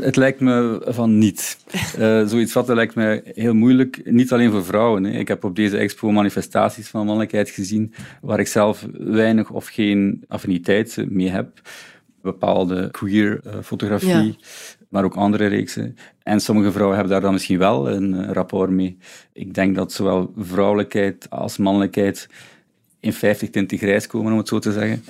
Het, 0.00 0.16
lijkt 0.16 0.40
me 0.40 0.82
van 0.84 1.18
niet. 1.18 1.58
Uh, 1.98 2.26
zoiets 2.26 2.52
vatten 2.52 2.74
lijkt 2.74 2.94
me 2.94 3.22
heel 3.34 3.54
moeilijk, 3.54 4.00
niet 4.04 4.32
alleen 4.32 4.50
voor 4.50 4.64
vrouwen. 4.64 5.04
Hè. 5.04 5.18
Ik 5.18 5.28
heb 5.28 5.44
op 5.44 5.56
deze 5.56 5.76
expo 5.76 6.10
manifestaties 6.10 6.88
van 6.88 7.04
mannelijkheid 7.06 7.50
gezien 7.50 7.94
waar 8.20 8.40
ik 8.40 8.46
zelf 8.46 8.86
weinig 8.92 9.50
of 9.50 9.66
geen 9.66 10.24
affiniteit 10.28 11.04
mee 11.08 11.30
heb. 11.30 11.60
Bepaalde 12.22 12.90
queer 12.90 13.40
uh, 13.46 13.52
fotografie, 13.62 14.08
ja. 14.08 14.34
maar 14.88 15.04
ook 15.04 15.14
andere 15.14 15.46
reeksen. 15.46 15.96
En 16.22 16.40
sommige 16.40 16.72
vrouwen 16.72 16.96
hebben 16.96 17.12
daar 17.12 17.22
dan 17.22 17.32
misschien 17.32 17.58
wel 17.58 17.90
een 17.90 18.14
uh, 18.14 18.30
rapport 18.30 18.70
mee. 18.70 18.98
Ik 19.32 19.54
denk 19.54 19.74
dat 19.76 19.92
zowel 19.92 20.32
vrouwelijkheid 20.36 21.26
als 21.30 21.56
mannelijkheid 21.56 22.28
in 23.00 23.12
50 23.12 23.50
tinten 23.50 23.78
grijs 23.78 24.06
komen, 24.06 24.32
om 24.32 24.38
het 24.38 24.48
zo 24.48 24.58
te 24.58 24.72
zeggen. 24.72 25.04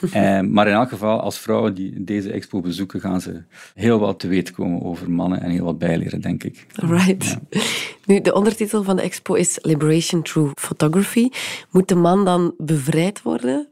Eh, 0.12 0.40
maar 0.40 0.66
in 0.66 0.74
elk 0.74 0.88
geval, 0.88 1.20
als 1.20 1.38
vrouwen 1.38 1.74
die 1.74 2.04
deze 2.04 2.32
expo 2.32 2.60
bezoeken, 2.60 3.00
gaan 3.00 3.20
ze 3.20 3.42
heel 3.74 3.98
wat 3.98 4.20
te 4.20 4.28
weten 4.28 4.54
komen 4.54 4.82
over 4.82 5.10
mannen 5.10 5.40
en 5.40 5.50
heel 5.50 5.64
wat 5.64 5.78
bijleren, 5.78 6.20
denk 6.20 6.44
ik. 6.44 6.66
Right. 6.74 7.24
Ja. 7.24 7.60
Nu, 8.04 8.20
de 8.20 8.34
ondertitel 8.34 8.82
van 8.82 8.96
de 8.96 9.02
expo 9.02 9.34
is 9.34 9.58
Liberation 9.62 10.22
Through 10.22 10.52
Photography. 10.54 11.28
Moet 11.70 11.88
de 11.88 11.94
man 11.94 12.24
dan 12.24 12.54
bevrijd 12.58 13.22
worden? 13.22 13.68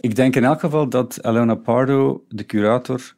Ik 0.00 0.14
denk 0.14 0.36
in 0.36 0.44
elk 0.44 0.60
geval 0.60 0.88
dat 0.88 1.22
Alona 1.22 1.54
Pardo, 1.54 2.24
de 2.28 2.46
curator, 2.46 3.14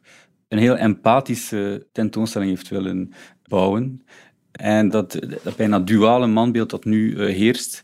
een 0.47 0.57
heel 0.57 0.75
empathische 0.75 1.87
tentoonstelling 1.91 2.49
heeft 2.49 2.69
willen 2.69 3.13
bouwen. 3.47 4.05
En 4.51 4.89
dat, 4.89 5.19
dat 5.43 5.55
bijna 5.55 5.79
duale 5.79 6.27
manbeeld 6.27 6.69
dat 6.69 6.85
nu 6.85 7.15
uh, 7.15 7.35
heerst, 7.35 7.83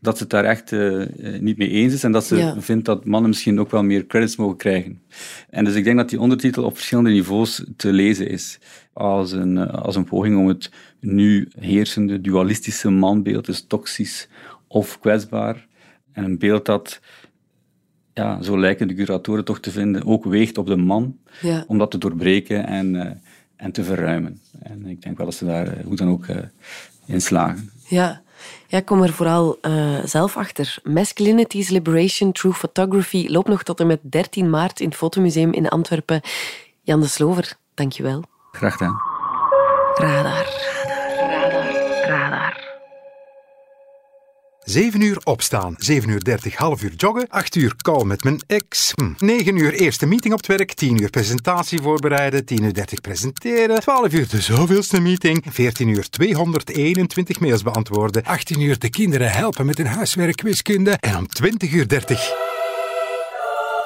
dat 0.00 0.16
ze 0.16 0.22
het 0.22 0.32
daar 0.32 0.44
echt 0.44 0.72
uh, 0.72 1.06
niet 1.40 1.56
mee 1.56 1.68
eens 1.68 1.92
is 1.94 2.04
en 2.04 2.12
dat 2.12 2.24
ze 2.24 2.36
Ja. 2.36 2.60
vindt 2.60 2.84
dat 2.84 3.04
mannen 3.04 3.30
misschien 3.30 3.60
ook 3.60 3.70
wel 3.70 3.82
meer 3.82 4.06
credits 4.06 4.36
mogen 4.36 4.56
krijgen. 4.56 5.02
En 5.50 5.64
dus 5.64 5.74
ik 5.74 5.84
denk 5.84 5.96
dat 5.96 6.08
die 6.10 6.20
ondertitel 6.20 6.64
op 6.64 6.74
verschillende 6.74 7.10
niveaus 7.10 7.64
te 7.76 7.92
lezen 7.92 8.28
is. 8.28 8.58
Als 8.92 9.32
een, 9.32 9.58
eh, 9.58 9.74
als 9.74 9.96
een 9.96 10.04
poging 10.04 10.36
om 10.38 10.48
het 10.48 10.70
nu 11.00 11.48
heersende 11.58 12.20
dualistische 12.20 12.90
manbeeld, 12.90 13.46
dus 13.46 13.64
toxisch 13.68 14.28
of 14.66 14.98
kwetsbaar, 15.00 15.66
en 16.12 16.24
een 16.24 16.38
beeld 16.38 16.64
dat, 16.66 17.00
ja, 18.14 18.42
zo 18.42 18.58
lijken 18.58 18.88
de 18.88 18.94
curatoren 18.94 19.44
toch 19.44 19.60
te 19.60 19.70
vinden, 19.70 20.06
ook 20.06 20.24
weegt 20.24 20.58
op 20.58 20.66
de 20.66 20.76
man, 20.76 21.16
Ja. 21.40 21.64
om 21.66 21.78
dat 21.78 21.90
te 21.90 21.98
doorbreken 21.98 22.66
en, 22.66 22.96
eh, 23.06 23.10
en 23.56 23.72
te 23.72 23.84
verruimen. 23.84 24.40
En 24.62 24.86
ik 24.86 25.02
denk 25.02 25.16
wel 25.16 25.26
dat 25.26 25.34
ze 25.34 25.44
daar 25.44 25.66
eh, 25.68 25.84
hoe 25.84 25.96
dan 25.96 26.08
ook 26.08 26.26
eh, 26.26 26.36
in 27.06 27.20
slagen. 27.20 27.70
Ja. 27.88 28.22
Ja, 28.66 28.78
ik 28.78 28.84
kom 28.84 29.02
er 29.02 29.12
vooral 29.12 29.58
eh, 29.60 29.98
zelf 30.04 30.36
achter. 30.36 30.76
Masculinity's 30.82 31.68
Liberation 31.68 32.32
Through 32.32 32.58
Photography 32.58 33.26
loopt 33.28 33.48
nog 33.48 33.62
tot 33.62 33.80
en 33.80 33.86
met 33.86 34.00
13 34.02 34.50
maart 34.50 34.80
in 34.80 34.88
het 34.88 34.96
Fotomuseum 34.96 35.52
in 35.52 35.68
Antwerpen. 35.68 36.20
Jan 36.82 37.00
de 37.00 37.06
Slover, 37.06 37.52
dankjewel. 37.74 38.22
Graag 38.52 38.72
gedaan. 38.72 39.00
Radar. 39.94 40.78
7 44.70 45.00
uur 45.00 45.18
opstaan, 45.24 45.74
7 45.78 46.08
uur 46.08 46.24
30 46.24 46.56
half 46.56 46.82
uur 46.82 46.92
joggen, 46.96 47.28
8 47.28 47.56
uur 47.56 47.76
call 47.76 48.04
met 48.04 48.24
mijn 48.24 48.40
ex, 48.46 48.92
hm. 48.94 49.26
9 49.26 49.56
uur 49.56 49.72
eerste 49.72 50.06
meeting 50.06 50.32
op 50.32 50.38
het 50.38 50.48
werk, 50.48 50.72
10 50.72 51.02
uur 51.02 51.10
presentatie 51.10 51.80
voorbereiden, 51.80 52.44
10 52.44 52.62
uur 52.62 52.74
30 52.74 53.00
presenteren, 53.00 53.80
12 53.80 54.12
uur 54.12 54.28
de 54.28 54.40
zoveelste 54.40 55.00
meeting, 55.00 55.44
14 55.48 55.88
uur 55.88 56.08
221 56.08 57.40
mails 57.40 57.62
beantwoorden, 57.62 58.24
18 58.24 58.60
uur 58.60 58.78
de 58.78 58.90
kinderen 58.90 59.30
helpen 59.30 59.66
met 59.66 59.78
hun 59.78 59.86
huiswerk 59.86 60.40
wiskunde 60.40 60.90
en 60.90 61.16
om 61.16 61.26
20 61.26 61.72
uur 61.72 61.88
30 61.88 62.32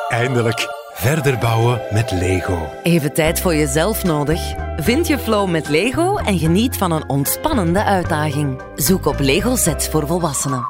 eindelijk 0.09 0.84
verder 0.95 1.39
bouwen 1.39 1.81
met 1.91 2.11
Lego. 2.11 2.69
Even 2.83 3.13
tijd 3.13 3.41
voor 3.41 3.55
jezelf 3.55 4.05
nodig? 4.05 4.55
Vind 4.77 5.07
je 5.07 5.19
flow 5.19 5.51
met 5.51 5.69
Lego 5.69 6.17
en 6.17 6.39
geniet 6.39 6.77
van 6.77 6.93
een 6.93 7.09
ontspannende 7.09 7.85
uitdaging. 7.85 8.63
Zoek 8.75 9.07
op 9.07 9.19
Lego 9.19 9.57
Sets 9.57 9.89
voor 9.89 10.07
volwassenen. 10.07 10.67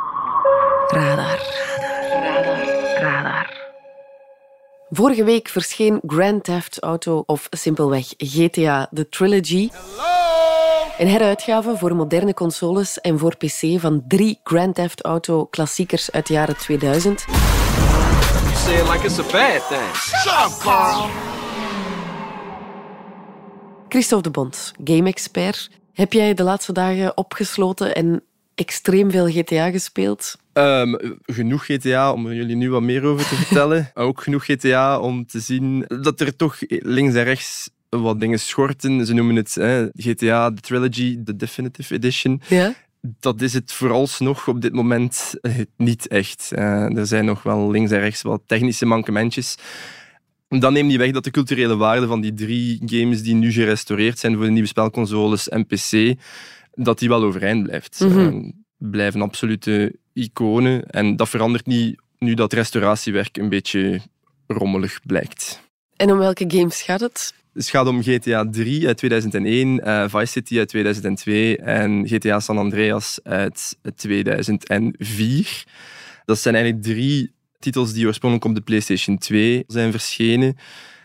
Radar. 0.86 1.38
Radar. 2.20 2.58
Radar. 3.00 3.52
Vorige 4.90 5.24
week 5.24 5.48
verscheen 5.48 6.00
Grand 6.06 6.44
Theft 6.44 6.80
Auto 6.80 7.22
of 7.26 7.46
simpelweg 7.50 8.06
GTA 8.16 8.88
The 8.92 9.08
Trilogy. 9.08 9.70
Een 10.98 11.08
heruitgave 11.08 11.76
voor 11.76 11.96
moderne 11.96 12.34
consoles 12.34 13.00
en 13.00 13.18
voor 13.18 13.36
PC 13.36 13.80
van 13.80 14.04
drie 14.08 14.40
Grand 14.44 14.74
Theft 14.74 15.02
Auto 15.02 15.44
klassiekers 15.44 16.10
uit 16.10 16.26
de 16.26 16.32
jaren 16.32 16.56
2000. 16.56 17.24
You 18.54 18.66
say 18.66 18.80
it 18.80 18.88
like 18.88 19.04
it's 19.04 19.18
a 19.18 19.22
bad 19.22 19.62
thing. 19.68 19.94
Shut 19.94 20.46
up, 20.46 20.58
Carl. 20.60 21.10
Christophe 23.88 24.22
de 24.22 24.30
Bond, 24.30 24.72
game-expert. 24.84 25.70
Heb 25.92 26.12
jij 26.12 26.34
de 26.34 26.42
laatste 26.42 26.72
dagen 26.72 27.16
opgesloten 27.16 27.94
en 27.94 28.22
extreem 28.54 29.10
veel 29.10 29.30
GTA 29.30 29.70
gespeeld? 29.70 30.36
Ehm, 30.52 30.94
genoeg 31.22 31.64
GTA 31.64 32.12
om 32.12 32.26
er 32.26 32.34
jullie 32.34 32.56
nu 32.56 32.70
wat 32.70 32.82
meer 32.82 33.04
over 33.04 33.28
te 33.28 33.34
vertellen. 33.34 33.90
Ook 33.94 34.22
genoeg 34.22 34.44
GTA 34.44 34.98
om 34.98 35.26
te 35.26 35.40
zien 35.40 35.84
dat 36.02 36.20
er 36.20 36.36
toch 36.36 36.56
links 36.68 37.14
en 37.14 37.24
rechts 37.24 37.70
wat 37.88 38.20
dingen 38.20 38.40
schorten. 38.40 39.06
Ze 39.06 39.14
noemen 39.14 39.36
het 39.36 39.54
hè, 39.54 39.88
GTA 39.94 40.48
The 40.50 40.60
Trilogy, 40.60 41.18
The 41.24 41.36
Definitive 41.36 41.94
Edition. 41.94 42.40
Ja. 42.48 42.74
Dat 43.06 43.40
is 43.40 43.52
het 43.52 43.72
vooralsnog 43.72 44.48
op 44.48 44.60
dit 44.60 44.72
moment 44.72 45.34
eh, 45.40 45.54
niet 45.76 46.08
echt. 46.08 46.52
Eh, 46.52 46.96
er 46.96 47.06
zijn 47.06 47.24
nog 47.24 47.42
wel 47.42 47.70
links 47.70 47.90
en 47.90 47.98
rechts 47.98 48.22
wat 48.22 48.42
technische 48.46 48.86
mankementjes. 48.86 49.56
Dan 50.48 50.72
neemt 50.72 50.88
niet 50.88 50.96
weg 50.96 51.10
dat 51.10 51.24
de 51.24 51.30
culturele 51.30 51.76
waarde 51.76 52.06
van 52.06 52.20
die 52.20 52.34
drie 52.34 52.82
games 52.84 53.22
die 53.22 53.34
nu 53.34 53.52
gerestaureerd 53.52 54.18
zijn 54.18 54.34
voor 54.34 54.44
de 54.44 54.50
nieuwe 54.50 54.68
spelconsoles 54.68 55.48
en 55.48 55.66
PC, 55.66 56.14
dat 56.72 56.98
die 56.98 57.08
wel 57.08 57.22
overeind 57.22 57.62
blijft. 57.62 58.00
Eh, 58.00 58.34
blijven 58.76 59.22
absolute 59.22 59.96
iconen. 60.12 60.86
En 60.86 61.16
dat 61.16 61.28
verandert 61.28 61.66
niet 61.66 62.00
nu 62.18 62.34
dat 62.34 62.52
restauratiewerk 62.52 63.36
een 63.36 63.48
beetje 63.48 64.00
rommelig 64.46 65.00
blijkt. 65.06 65.60
En 65.96 66.12
om 66.12 66.18
welke 66.18 66.44
games 66.48 66.82
gaat 66.82 67.00
het? 67.00 67.34
Het 67.54 67.68
gaat 67.68 67.86
om 67.86 68.02
GTA 68.02 68.48
3 68.50 68.86
uit 68.86 68.96
2001, 68.96 69.80
uh, 69.88 70.04
Vice 70.08 70.26
City 70.26 70.58
uit 70.58 70.68
2002 70.68 71.56
en 71.56 72.08
GTA 72.08 72.40
San 72.40 72.58
Andreas 72.58 73.20
uit 73.22 73.76
2004. 73.94 75.64
Dat 76.24 76.38
zijn 76.38 76.54
eigenlijk 76.54 76.84
drie 76.84 77.32
titels 77.58 77.92
die 77.92 78.06
oorspronkelijk 78.06 78.48
op 78.50 78.54
de 78.54 78.60
PlayStation 78.60 79.18
2 79.18 79.64
zijn 79.66 79.90
verschenen. 79.90 80.56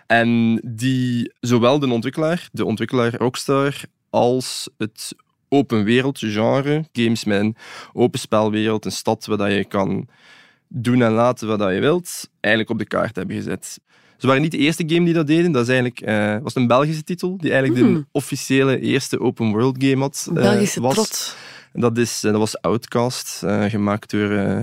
En 0.08 0.62
die 0.66 1.34
zowel 1.40 1.80
de 1.80 1.92
ontwikkelaar, 1.92 2.50
de 2.52 2.66
ontwikkelaar 2.66 3.16
Rockstar, 3.16 3.76
als 4.10 4.70
het 4.78 5.16
open 5.50 5.84
wereld 5.84 6.20
genre, 6.20 6.86
games 6.92 7.24
met 7.24 7.40
een 7.40 7.56
open 7.94 8.20
spelwereld, 8.20 8.86
een 8.86 8.92
stad 8.92 9.26
waar 9.26 9.52
je 9.52 9.66
kan 9.66 10.08
doen 10.68 11.02
en 11.02 11.12
laten 11.12 11.48
wat 11.48 11.74
je 11.74 11.80
wilt, 11.80 12.30
eigenlijk 12.40 12.74
op 12.74 12.80
de 12.80 12.88
kaart 12.88 13.16
hebben 13.16 13.36
gezet. 13.36 13.80
Ze 14.20 14.28
waren 14.28 14.42
niet 14.42 14.52
de 14.52 14.58
eerste 14.58 14.84
game 14.88 15.06
die 15.06 15.14
dat 15.14 15.28
deden. 15.28 15.52
Dat 15.52 15.62
is 15.62 15.68
eigenlijk, 15.68 16.02
uh, 16.02 16.38
was 16.44 16.56
een 16.56 16.68
Belgische 16.68 17.04
titel, 17.04 17.38
die 17.38 17.52
eigenlijk 17.52 17.82
de 17.82 17.88
hmm. 17.88 18.08
officiële 18.12 18.80
eerste 18.80 19.20
open 19.20 19.52
world 19.52 19.76
game 19.84 20.00
had. 20.00 20.28
Uh, 20.30 20.36
Belgische 20.36 20.82
was. 20.82 20.94
trots. 20.94 21.36
Dat, 21.74 21.98
is, 21.98 22.24
eh, 22.24 22.32
dat 22.32 22.40
was 22.40 22.62
Outcast, 22.62 23.42
uh, 23.46 23.64
gemaakt 23.64 24.12
door 24.12 24.32
uh, 24.32 24.62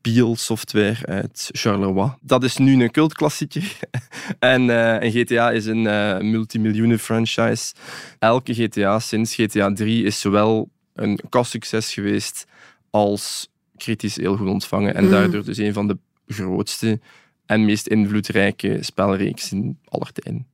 Peel 0.00 0.36
Software 0.36 1.06
uit 1.06 1.48
Charleroi. 1.52 2.12
Dat 2.20 2.44
is 2.44 2.56
nu 2.56 2.82
een 2.82 2.90
cultklassieker. 2.90 3.76
en, 4.38 4.70
en, 5.00 5.10
GTA 5.10 5.50
is 5.50 5.66
een 5.66 5.82
multimiljoenen 6.30 6.98
franchise. 6.98 7.74
Elke 8.18 8.54
GTA 8.54 8.98
sinds 8.98 9.34
GTA 9.34 9.72
3 9.72 10.04
is 10.04 10.20
zowel 10.20 10.70
een 10.94 11.20
kastsucces 11.28 11.92
geweest 11.92 12.44
als 12.90 13.48
kritisch 13.76 14.16
heel 14.16 14.36
goed 14.36 14.48
ontvangen. 14.48 14.94
En 14.94 15.04
mm. 15.04 15.10
daardoor 15.10 15.44
dus 15.44 15.58
een 15.58 15.72
van 15.72 15.86
de 15.86 15.98
grootste 16.26 17.00
en 17.46 17.64
meest 17.64 17.86
invloedrijke 17.86 18.78
spelreeksen 18.80 19.78
aller 19.84 20.12
tijden. 20.12 20.46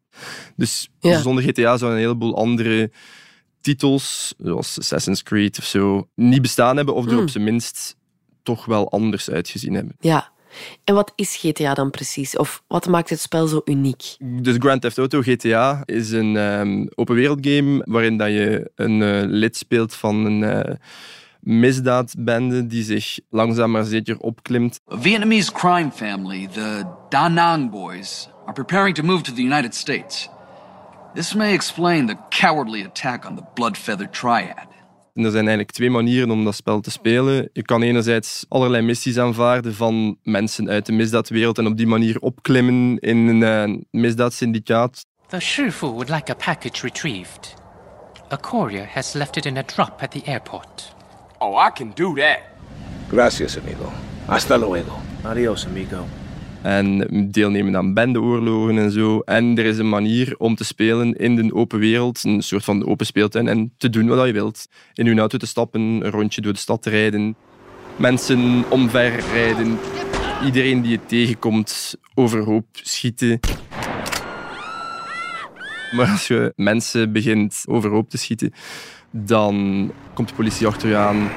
Dus 0.57 0.91
zonder 1.01 1.45
GTA 1.45 1.77
zou 1.77 1.93
een 1.93 1.99
heleboel 1.99 2.37
andere 2.37 2.91
titels, 3.61 4.35
zoals 4.39 4.79
Assassin's 4.79 5.23
Creed 5.23 5.59
of 5.59 5.65
zo, 5.65 6.09
niet 6.15 6.43
bestaan 6.43 6.77
hebben 6.77 6.95
of 6.95 7.07
er 7.07 7.17
op 7.17 7.21
mm. 7.21 7.29
zijn 7.29 7.45
minst 7.45 7.97
toch 8.43 8.65
wel 8.65 8.91
anders 8.91 9.31
uitgezien 9.31 9.75
hebben. 9.75 9.97
Ja. 10.01 10.31
En 10.85 10.95
wat 10.95 11.13
is 11.15 11.37
GTA 11.37 11.75
dan 11.75 11.91
precies? 11.91 12.37
Of 12.37 12.63
wat 12.67 12.87
maakt 12.87 13.11
het 13.11 13.21
spel 13.21 13.47
zo 13.47 13.61
uniek? 13.65 14.17
Dus 14.19 14.57
Grand 14.59 14.83
Theft 14.83 14.99
Auto 14.99 15.21
GTA 15.21 15.83
is 15.85 16.11
een 16.11 16.37
um, 16.37 16.89
open 16.95 17.15
wereld 17.15 17.47
game 17.47 17.83
waarin 17.85 18.17
dat 18.17 18.29
je 18.29 18.71
een 18.75 19.01
uh, 19.01 19.23
lid 19.27 19.57
speelt 19.57 19.95
van 19.95 20.25
een 20.25 20.43
uh, 20.43 20.75
misdaadbende 21.43 22.67
die 22.67 22.83
zich 22.83 23.19
langzaam 23.31 23.71
maar 23.71 23.85
zeker 23.85 24.19
opklimt. 24.19 24.81
A 24.93 24.99
Vietnamese 24.99 25.53
crime 25.53 25.91
family, 25.91 26.49
the 26.53 26.85
Da 27.09 27.29
Nang 27.29 27.71
Boys, 27.71 28.29
are 28.45 28.53
preparing 28.53 28.95
to 28.95 29.03
move 29.03 29.23
to 29.23 29.33
the 29.33 29.43
United 29.43 29.75
States. 29.75 30.29
This 31.15 31.35
may 31.35 31.53
explain 31.53 32.07
the 32.07 32.17
cowardly 32.29 32.85
attack 32.85 33.27
on 33.29 33.37
the 33.37 33.43
Bloodfeather 33.55 34.11
Triad. 34.11 34.71
En 35.15 35.25
er 35.25 35.31
zijn 35.31 35.43
eigenlijk 35.43 35.71
twee 35.71 35.91
manieren 35.91 36.31
om 36.31 36.45
dat 36.45 36.55
spel 36.55 36.81
te 36.81 36.91
spelen. 36.91 37.49
Je 37.53 37.63
kan 37.63 37.83
enerzijds 37.83 38.45
allerlei 38.49 38.83
missies 38.83 39.19
aanvaarden 39.19 39.75
van 39.75 40.19
mensen 40.23 40.69
uit 40.69 40.87
de 40.87 40.93
misdaadwereld 40.93 41.59
en 41.59 41.67
op 41.67 41.77
die 41.77 41.87
manier 41.87 42.19
opklimmen 42.19 42.99
in 42.99 43.17
een 43.17 43.71
uh, 43.71 43.77
misdaadsyndicaat. 43.91 45.07
The 45.29 45.41
Shifu 45.41 45.87
would 45.87 46.09
like 46.09 46.31
a 46.31 46.35
package 46.35 46.83
retrieved. 46.83 47.55
A 48.33 48.37
courier 48.37 48.89
has 48.95 49.13
left 49.13 49.37
it 49.37 49.47
in 49.47 49.57
a 49.57 49.63
drop 49.63 50.03
at 50.03 50.11
the 50.11 50.23
airport. 50.25 50.95
Oh, 51.45 51.57
I 51.57 51.71
can 51.71 51.93
do 51.97 52.15
that. 52.15 52.39
Gracias, 53.11 53.59
amigo. 53.59 53.91
Hasta 54.29 54.57
luego. 54.57 54.97
Adios, 55.25 55.67
amigo 55.67 56.07
en 56.63 57.09
deelnemen 57.31 57.77
aan 57.77 57.95
bendeoorlogen 57.95 58.79
en 58.79 58.91
zo. 58.91 59.21
En 59.21 59.59
er 59.59 59.65
is 59.65 59.79
een 59.79 59.89
manier 59.89 60.35
om 60.39 60.55
te 60.55 60.65
spelen 60.65 61.13
in 61.13 61.37
de 61.37 61.55
open 61.55 61.79
wereld, 61.79 62.25
een 62.25 62.43
soort 62.43 62.65
van 62.65 62.87
open 62.87 63.07
speeltuin, 63.07 63.49
en 63.49 63.73
te 63.77 63.91
doen 63.91 64.09
wat 64.09 64.27
je 64.27 64.33
wilt. 64.33 64.69
In 64.95 65.05
je 65.05 65.19
auto 65.19 65.39
te 65.39 65.47
stappen, 65.47 65.81
een 65.81 66.11
rondje 66.11 66.41
door 66.41 66.53
de 66.53 66.59
stad 66.59 66.83
te 66.83 66.91
rijden, 66.91 67.37
mensen 67.97 68.65
omverrijden, 68.69 69.79
iedereen 70.45 70.83
die 70.83 70.91
je 70.91 71.05
tegenkomt 71.07 71.97
overhoop 72.15 72.67
schieten. 72.73 73.41
Maar 75.93 76.11
als 76.11 76.27
je 76.27 76.53
mensen 76.57 77.13
begint 77.13 77.63
overhoop 77.67 78.11
te 78.11 78.19
schieten, 78.19 78.53
dan 79.11 79.93
komt 80.15 80.29
de 80.29 80.35
politie 80.35 80.67
achter 80.67 80.89
je 80.89 80.97
aan. 80.97 81.31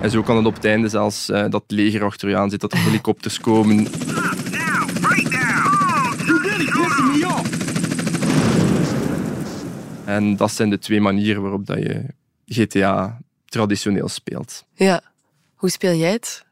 En 0.00 0.10
zo 0.10 0.22
kan 0.22 0.36
het 0.36 0.46
op 0.46 0.54
het 0.54 0.64
einde 0.64 0.88
zelfs 0.88 1.28
uh, 1.28 1.44
dat 1.48 1.64
leger 1.66 2.04
achter 2.04 2.28
je 2.28 2.36
aan 2.36 2.50
zit, 2.50 2.60
dat 2.60 2.72
er 2.72 2.78
helikopters 2.78 3.40
komen. 3.40 3.86
En 10.04 10.36
dat 10.36 10.52
zijn 10.52 10.70
de 10.70 10.78
twee 10.78 11.00
manieren 11.00 11.42
waarop 11.42 11.66
dat 11.66 11.78
je 11.78 12.04
GTA 12.46 13.20
traditioneel 13.44 14.08
speelt. 14.08 14.64
Ja. 14.74 15.02
Hoe 15.54 15.70
speel 15.70 15.94
jij 15.94 16.12
het? 16.12 16.44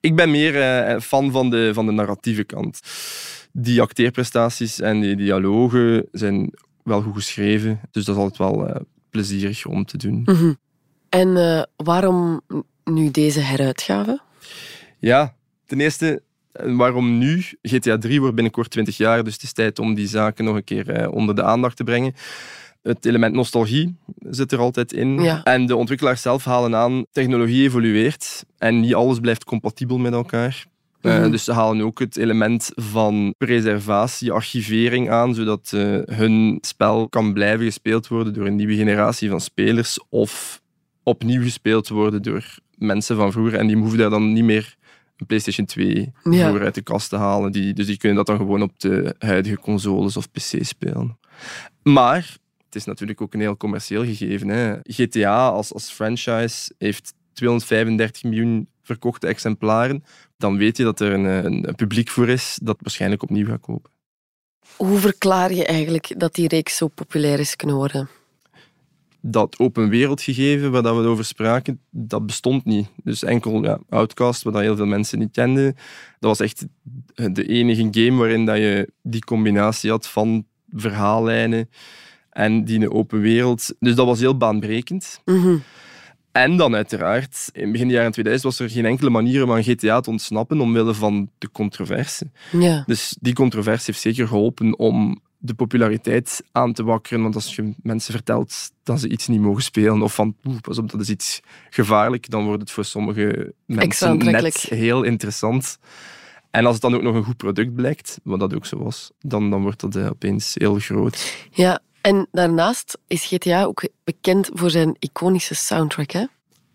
Ik 0.00 0.16
ben 0.16 0.30
meer 0.30 0.54
uh, 0.90 1.00
fan 1.00 1.30
van 1.30 1.50
de, 1.50 1.70
van 1.74 1.86
de 1.86 1.92
narratieve 1.92 2.44
kant. 2.44 2.80
Die 3.56 3.80
acteerprestaties 3.80 4.80
en 4.80 5.00
die 5.00 5.16
dialogen 5.16 6.06
zijn 6.12 6.50
wel 6.82 7.02
goed 7.02 7.14
geschreven. 7.14 7.80
Dus 7.90 8.04
dat 8.04 8.16
is 8.16 8.22
altijd 8.22 8.38
wel 8.38 8.68
uh, 8.68 8.76
plezierig 9.10 9.66
om 9.66 9.84
te 9.84 9.96
doen. 9.96 10.22
Mm 10.24 10.56
en 11.14 11.28
uh, 11.28 11.62
waarom 11.76 12.40
nu 12.84 13.10
deze 13.10 13.40
heruitgave? 13.40 14.20
Ja, 14.98 15.34
ten 15.66 15.80
eerste, 15.80 16.22
eh, 16.52 16.76
waarom 16.76 17.18
nu? 17.18 17.44
GTA 17.62 17.98
3 17.98 18.20
wordt 18.20 18.34
binnenkort 18.34 18.70
20 18.70 18.96
jaar, 18.96 19.24
dus 19.24 19.32
het 19.32 19.42
is 19.42 19.52
tijd 19.52 19.78
om 19.78 19.94
die 19.94 20.08
zaken 20.08 20.44
nog 20.44 20.56
een 20.56 20.64
keer 20.64 21.00
uh, 21.00 21.12
onder 21.12 21.34
de 21.34 21.42
aandacht 21.42 21.76
te 21.76 21.84
brengen. 21.84 22.14
Het 22.82 23.04
element 23.04 23.34
nostalgie 23.34 23.96
zit 24.18 24.52
er 24.52 24.58
altijd 24.58 24.92
in. 24.92 25.22
Ja. 25.22 25.42
En 25.42 25.66
de 25.66 25.76
ontwikkelaars 25.76 26.22
zelf 26.22 26.44
halen 26.44 26.76
aan, 26.76 27.04
technologie 27.12 27.62
evolueert 27.62 28.44
en 28.58 28.80
niet 28.80 28.94
alles 28.94 29.18
blijft 29.20 29.44
compatibel 29.44 29.98
met 29.98 30.12
elkaar. 30.12 30.66
Uh, 31.06 31.30
dus 31.30 31.44
ze 31.44 31.52
halen 31.52 31.84
ook 31.84 31.98
het 31.98 32.16
element 32.16 32.70
van 32.74 33.34
preservatie, 33.38 34.32
archivering 34.32 35.10
aan, 35.10 35.34
zodat 35.34 35.72
uh, 35.74 35.98
hun 36.04 36.58
spel 36.60 37.08
kan 37.08 37.32
blijven 37.32 37.64
gespeeld 37.64 38.08
worden 38.08 38.34
door 38.34 38.46
een 38.46 38.56
nieuwe 38.56 38.74
generatie 38.74 39.28
van 39.28 39.40
spelers 39.40 39.98
of 40.08 40.62
opnieuw 41.02 41.42
gespeeld 41.42 41.88
worden 41.88 42.22
door 42.22 42.58
mensen 42.78 43.16
van 43.16 43.32
vroeger. 43.32 43.58
En 43.58 43.66
die 43.66 43.76
hoeven 43.76 43.98
daar 43.98 44.10
dan 44.10 44.32
niet 44.32 44.44
meer 44.44 44.76
een 45.16 45.26
PlayStation 45.26 45.66
2 45.66 46.12
voor 46.22 46.62
uit 46.62 46.74
de 46.74 46.82
kast 46.82 47.08
te 47.08 47.16
halen. 47.16 47.52
Die, 47.52 47.72
dus 47.74 47.86
die 47.86 47.96
kunnen 47.96 48.16
dat 48.16 48.26
dan 48.26 48.36
gewoon 48.36 48.62
op 48.62 48.80
de 48.80 49.14
huidige 49.18 49.58
consoles 49.58 50.16
of 50.16 50.30
PC 50.30 50.64
spelen. 50.64 51.18
Maar 51.82 52.36
het 52.64 52.74
is 52.74 52.84
natuurlijk 52.84 53.20
ook 53.20 53.34
een 53.34 53.40
heel 53.40 53.56
commercieel 53.56 54.04
gegeven. 54.04 54.48
Hè. 54.48 54.76
GTA 54.82 55.48
als, 55.48 55.72
als 55.72 55.90
franchise 55.90 56.74
heeft 56.78 57.14
235 57.32 58.22
miljoen 58.22 58.68
verkochte 58.84 59.26
exemplaren. 59.26 60.04
Dan 60.36 60.56
weet 60.56 60.76
je 60.76 60.84
dat 60.84 61.00
er 61.00 61.12
een, 61.12 61.24
een, 61.24 61.68
een 61.68 61.74
publiek 61.74 62.08
voor 62.08 62.28
is 62.28 62.58
dat 62.62 62.76
waarschijnlijk 62.80 63.22
opnieuw 63.22 63.46
gaat 63.46 63.60
kopen. 63.60 63.90
Hoe 64.76 64.98
verklaar 64.98 65.52
je 65.52 65.64
eigenlijk 65.64 66.14
dat 66.16 66.34
die 66.34 66.48
reeks 66.48 66.76
zo 66.76 66.88
populair 66.88 67.38
is 67.38 67.56
kunnen 67.56 67.76
worden? 67.76 68.08
dat 69.26 69.58
open 69.58 69.88
wereld 69.88 70.22
gegeven 70.22 70.70
waar 70.70 70.82
we 70.82 70.88
het 70.88 71.06
over 71.06 71.24
spraken, 71.24 71.80
dat 71.90 72.26
bestond 72.26 72.64
niet. 72.64 72.88
Dus 73.02 73.22
enkel 73.22 73.62
ja, 73.62 73.78
Outcast, 73.88 74.42
wat 74.42 74.58
heel 74.58 74.76
veel 74.76 74.86
mensen 74.86 75.18
niet 75.18 75.32
kenden, 75.32 75.74
dat 76.18 76.38
was 76.38 76.40
echt 76.40 76.66
de 77.14 77.46
enige 77.46 77.88
game 77.90 78.18
waarin 78.18 78.44
dat 78.44 78.56
je 78.56 78.92
die 79.02 79.24
combinatie 79.24 79.90
had 79.90 80.06
van 80.06 80.46
verhaallijnen 80.68 81.70
en 82.30 82.64
die 82.64 82.90
open 82.90 83.20
wereld. 83.20 83.74
Dus 83.78 83.94
dat 83.94 84.06
was 84.06 84.20
heel 84.20 84.36
baanbrekend. 84.36 85.20
Mhm. 85.24 85.56
En 86.34 86.56
dan 86.56 86.74
uiteraard, 86.74 87.48
in 87.52 87.72
begin 87.72 87.90
jaren 87.90 88.12
2000 88.12 88.52
was 88.52 88.66
er 88.66 88.74
geen 88.74 88.84
enkele 88.84 89.10
manier 89.10 89.42
om 89.42 89.52
aan 89.52 89.62
GTA 89.62 90.00
te 90.00 90.10
ontsnappen 90.10 90.60
omwille 90.60 90.94
van 90.94 91.30
de 91.38 91.50
controverse. 91.50 92.30
Ja. 92.52 92.82
Dus 92.86 93.16
die 93.20 93.34
controverse 93.34 93.84
heeft 93.86 94.00
zeker 94.00 94.28
geholpen 94.28 94.78
om 94.78 95.20
de 95.38 95.54
populariteit 95.54 96.42
aan 96.52 96.72
te 96.72 96.84
wakkeren. 96.84 97.22
Want 97.22 97.34
als 97.34 97.54
je 97.54 97.74
mensen 97.82 98.12
vertelt 98.12 98.70
dat 98.82 99.00
ze 99.00 99.08
iets 99.08 99.26
niet 99.26 99.40
mogen 99.40 99.62
spelen 99.62 100.02
of 100.02 100.14
van 100.14 100.36
pas 100.60 100.78
op, 100.78 100.90
dat 100.90 101.00
is 101.00 101.10
iets 101.10 101.40
gevaarlijk, 101.70 102.30
dan 102.30 102.44
wordt 102.44 102.60
het 102.60 102.70
voor 102.70 102.84
sommige 102.84 103.54
mensen 103.66 104.18
net 104.18 104.56
heel 104.56 105.02
interessant. 105.02 105.78
En 106.50 106.64
als 106.64 106.72
het 106.72 106.82
dan 106.82 106.94
ook 106.94 107.02
nog 107.02 107.14
een 107.14 107.24
goed 107.24 107.36
product 107.36 107.74
blijkt, 107.74 108.20
wat 108.22 108.40
dat 108.40 108.54
ook 108.54 108.66
zo 108.66 108.78
was, 108.78 109.10
dan, 109.20 109.50
dan 109.50 109.62
wordt 109.62 109.80
dat 109.80 109.96
uh, 109.96 110.06
opeens 110.06 110.54
heel 110.54 110.78
groot. 110.78 111.48
Ja, 111.50 111.80
en 112.04 112.26
daarnaast 112.32 112.98
is 113.06 113.24
GTA 113.24 113.64
ook 113.64 113.88
bekend 114.04 114.50
voor 114.52 114.70
zijn 114.70 114.96
iconische 114.98 115.54
soundtrack, 115.54 116.10
hè? 116.10 116.24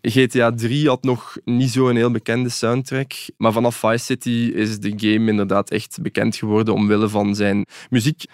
GTA 0.02 0.52
3 0.54 0.88
had 0.88 1.02
nog 1.02 1.36
niet 1.44 1.70
zo'n 1.70 1.96
heel 1.96 2.10
bekende 2.10 2.48
soundtrack, 2.48 3.12
maar 3.36 3.52
vanaf 3.52 3.76
Vice 3.76 4.04
City 4.04 4.52
is 4.54 4.78
de 4.78 4.92
game 4.96 5.30
inderdaad 5.30 5.70
echt 5.70 5.98
bekend 6.02 6.36
geworden 6.36 6.74
omwille 6.74 7.08
van 7.08 7.34
zijn 7.34 7.66
muziek. 7.90 8.24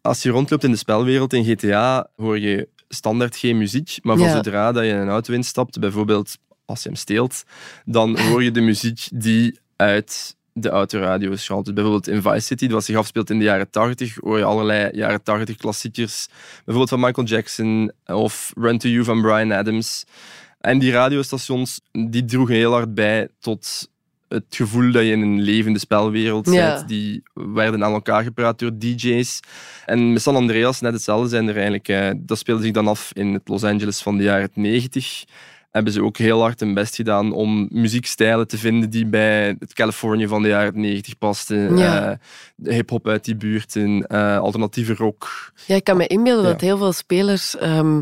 Als 0.00 0.22
je 0.22 0.30
rondloopt 0.30 0.64
in 0.64 0.70
de 0.70 0.76
spelwereld 0.76 1.32
in 1.32 1.44
GTA, 1.44 2.08
hoor 2.16 2.38
je 2.38 2.68
standaard 2.88 3.36
geen 3.36 3.58
muziek, 3.58 3.98
maar 4.02 4.16
van 4.16 4.26
Ja. 4.26 4.32
zodra 4.32 4.72
dat 4.72 4.84
je 4.84 4.90
in 4.90 4.96
een 4.96 5.08
auto 5.08 5.32
instapt, 5.32 5.80
bijvoorbeeld 5.80 6.36
als 6.64 6.82
je 6.82 6.88
hem 6.88 6.98
steelt, 6.98 7.42
dan 7.84 8.18
hoor 8.18 8.42
je 8.42 8.50
de 8.50 8.60
muziek 8.60 9.08
die 9.14 9.58
uit 9.76 10.36
de 10.52 10.68
autoradio 10.68 11.36
schaalt. 11.36 11.64
Dus 11.64 11.74
bijvoorbeeld 11.74 12.08
in 12.08 12.22
Vice 12.22 12.40
City, 12.46 12.68
wat 12.68 12.84
zich 12.84 12.96
afspeelt 12.96 13.30
in 13.30 13.38
de 13.38 13.44
jaren 13.44 13.70
80, 13.70 14.16
hoor 14.20 14.38
je 14.38 14.44
allerlei 14.44 14.90
jaren 14.96 15.22
80 15.22 15.56
klassiekers. 15.56 16.28
Bijvoorbeeld 16.54 16.88
van 16.88 17.00
Michael 17.00 17.26
Jackson 17.26 17.92
of 18.06 18.52
Run 18.56 18.78
to 18.78 18.88
You 18.88 19.04
van 19.04 19.20
Brian 19.22 19.52
Adams. 19.52 20.04
En 20.60 20.78
die 20.78 20.92
radiostations 20.92 21.80
die 21.92 22.24
droegen 22.24 22.54
heel 22.54 22.72
hard 22.72 22.94
bij 22.94 23.28
tot 23.40 23.90
het 24.28 24.44
gevoel 24.50 24.92
dat 24.92 25.02
je 25.02 25.10
in 25.10 25.20
een 25.20 25.40
levende 25.40 25.78
spelwereld 25.78 26.50
Ja. 26.50 26.76
zit. 26.78 26.88
Die 26.88 27.22
werden 27.32 27.84
aan 27.84 27.92
elkaar 27.92 28.22
gepraat 28.22 28.58
door 28.58 28.70
DJ's. 28.78 29.40
En 29.86 30.12
met 30.12 30.22
San 30.22 30.36
Andreas 30.36 30.80
net 30.80 30.92
hetzelfde 30.92 31.28
zijn 31.28 31.48
er 31.48 31.54
eigenlijk. 31.54 31.88
eh, 31.88 32.10
dat 32.16 32.38
speelde 32.38 32.62
zich 32.62 32.72
dan 32.72 32.88
af 32.88 33.10
in 33.12 33.32
het 33.32 33.48
Los 33.48 33.64
Angeles 33.64 34.00
van 34.02 34.16
de 34.16 34.22
jaren 34.22 34.48
90 34.54 35.24
hebben 35.72 35.92
ze 35.92 36.02
ook 36.02 36.16
heel 36.16 36.40
hard 36.40 36.60
hun 36.60 36.74
best 36.74 36.94
gedaan 36.94 37.32
om 37.32 37.68
muziekstijlen 37.70 38.48
te 38.48 38.58
vinden 38.58 38.90
die 38.90 39.06
bij 39.06 39.56
het 39.58 39.72
Californië 39.72 40.28
van 40.28 40.42
de 40.42 40.48
jaren 40.48 40.80
90 40.80 41.18
pasten. 41.18 41.76
Ja. 41.76 42.18
De 42.56 42.74
hip-hop 42.74 43.08
uit 43.08 43.24
die 43.24 43.36
buurten, 43.36 44.06
eh, 44.06 44.38
alternatieve 44.38 44.94
rock. 44.94 45.52
Ja, 45.66 45.74
ik 45.74 45.84
kan 45.84 45.96
me 45.96 46.06
inbeelden 46.06 46.44
Ja. 46.44 46.50
dat 46.50 46.60
heel 46.60 46.78
veel 46.78 46.92
spelers 46.92 47.56
ehm, 47.56 48.00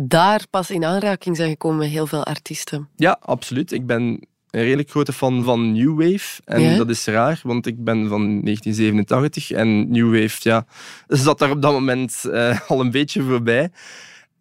daar 0.00 0.44
pas 0.50 0.70
in 0.70 0.84
aanraking 0.84 1.36
zijn 1.36 1.50
gekomen 1.50 1.78
met 1.78 1.88
heel 1.88 2.06
veel 2.06 2.24
artiesten. 2.24 2.88
Ja, 2.96 3.16
absoluut. 3.20 3.72
Ik 3.72 3.86
ben 3.86 4.02
een 4.50 4.62
redelijk 4.64 4.90
grote 4.90 5.12
fan 5.12 5.42
van 5.44 5.72
New 5.72 6.00
Wave. 6.02 6.40
En 6.44 6.60
Ja? 6.62 6.76
dat 6.76 6.88
is 6.90 7.04
raar, 7.06 7.40
want 7.44 7.66
ik 7.66 7.84
ben 7.84 8.08
van 8.08 8.40
1987 8.44 9.50
en 9.50 9.90
New 9.90 10.20
Wave 10.20 10.36
ja, 10.48 10.66
zat 11.08 11.38
daar 11.38 11.50
op 11.50 11.62
dat 11.62 11.72
moment 11.72 12.24
eh, 12.32 12.60
al 12.68 12.80
een 12.80 12.90
beetje 12.90 13.22
voorbij. 13.22 13.70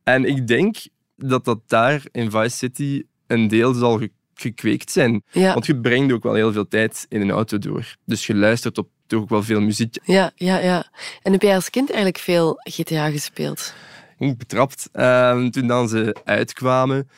En 0.04 0.26
ik 0.26 0.48
denk 0.48 0.76
dat 1.25 1.45
dat 1.45 1.60
daar 1.67 2.03
in 2.12 2.32
Vice 2.32 2.58
City 2.58 3.03
een 3.27 3.47
deel 3.47 3.73
zal 3.73 3.97
ge- 3.97 4.12
gekweekt 4.34 4.91
zijn. 4.91 5.23
Ja. 5.32 5.53
Want 5.53 5.65
je 5.65 5.79
brengt 5.79 6.13
ook 6.13 6.23
wel 6.23 6.34
heel 6.34 6.51
veel 6.51 6.67
tijd 6.67 7.05
in 7.10 7.21
een 7.21 7.32
auto 7.32 7.58
door. 7.58 7.95
Dus 8.05 8.27
je 8.27 8.36
luistert 8.36 8.77
op 8.77 8.89
toch 9.08 9.21
ook 9.21 9.29
wel 9.29 9.43
veel 9.43 9.62
muziek. 9.62 9.95
Ja, 10.03 10.32
ja, 10.36 10.58
ja. 10.60 10.91
En 11.23 11.32
heb 11.32 11.41
jij 11.41 11.55
als 11.55 11.69
kind 11.69 11.88
eigenlijk 11.88 12.17
veel 12.23 12.55
GTA 12.63 13.10
gespeeld? 13.10 13.73
Ik 14.17 14.38
betrapt. 14.38 14.89
Ehm, 14.91 15.49
toen 15.49 15.67
dan 15.67 15.89
ze 15.89 16.15
uitkwamen, 16.23 17.10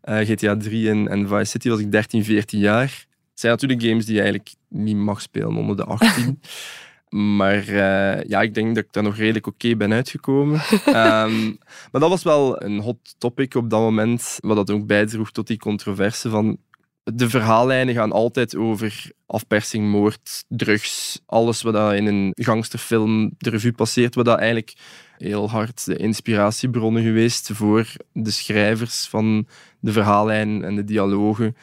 eh, 0.00 0.18
GTA 0.18 0.56
3 0.56 0.90
en, 0.90 1.08
en 1.08 1.28
Vice 1.28 1.44
City, 1.44 1.68
was 1.68 1.78
ik 1.80 1.92
13, 1.92 2.24
14 2.24 2.58
jaar. 2.58 3.06
Het 3.30 3.40
zijn 3.42 3.52
natuurlijk 3.52 3.82
games 3.82 4.04
die 4.04 4.14
je 4.14 4.20
eigenlijk 4.20 4.54
niet 4.68 4.96
mag 4.96 5.20
spelen 5.20 5.56
onder 5.56 5.76
de 5.76 5.84
18. 5.84 6.40
maar 7.14 7.68
eh, 7.68 8.24
ja, 8.28 8.42
ik 8.42 8.54
denk 8.54 8.74
dat 8.74 8.84
ik 8.84 8.92
daar 8.92 9.02
nog 9.02 9.16
redelijk 9.16 9.46
oké 9.46 9.76
ben 9.76 9.92
uitgekomen. 9.92 10.60
Ehm, 10.84 11.46
maar 11.90 12.00
dat 12.00 12.08
was 12.08 12.22
wel 12.22 12.62
een 12.62 12.80
hot 12.80 13.14
topic 13.18 13.54
op 13.54 13.70
dat 13.70 13.80
moment, 13.80 14.36
wat 14.40 14.56
dat 14.56 14.70
ook 14.70 14.86
bijdroeg 14.86 15.30
tot 15.30 15.46
die 15.46 15.58
controverse 15.58 16.28
van 16.30 16.56
de 17.02 17.28
verhaallijnen 17.28 17.94
gaan 17.94 18.12
altijd 18.12 18.56
over 18.56 19.10
afpersing, 19.26 19.90
moord, 19.90 20.44
drugs. 20.48 21.20
Alles 21.26 21.62
wat 21.62 21.72
dat 21.72 21.92
in 21.92 22.06
een 22.06 22.32
gangsterfilm 22.34 23.34
de 23.38 23.50
revue 23.50 23.72
passeert, 23.72 24.14
wat 24.14 24.24
dat 24.24 24.38
eigenlijk 24.38 24.74
heel 25.18 25.50
hard 25.50 25.84
de 25.84 25.96
inspiratiebronnen 25.96 27.02
geweest 27.02 27.50
voor 27.52 27.86
de 28.12 28.30
schrijvers 28.30 29.06
van 29.06 29.46
de 29.80 29.92
verhaallijn 29.92 30.64
en 30.64 30.74
de 30.76 30.84
dialogen. 30.84 31.56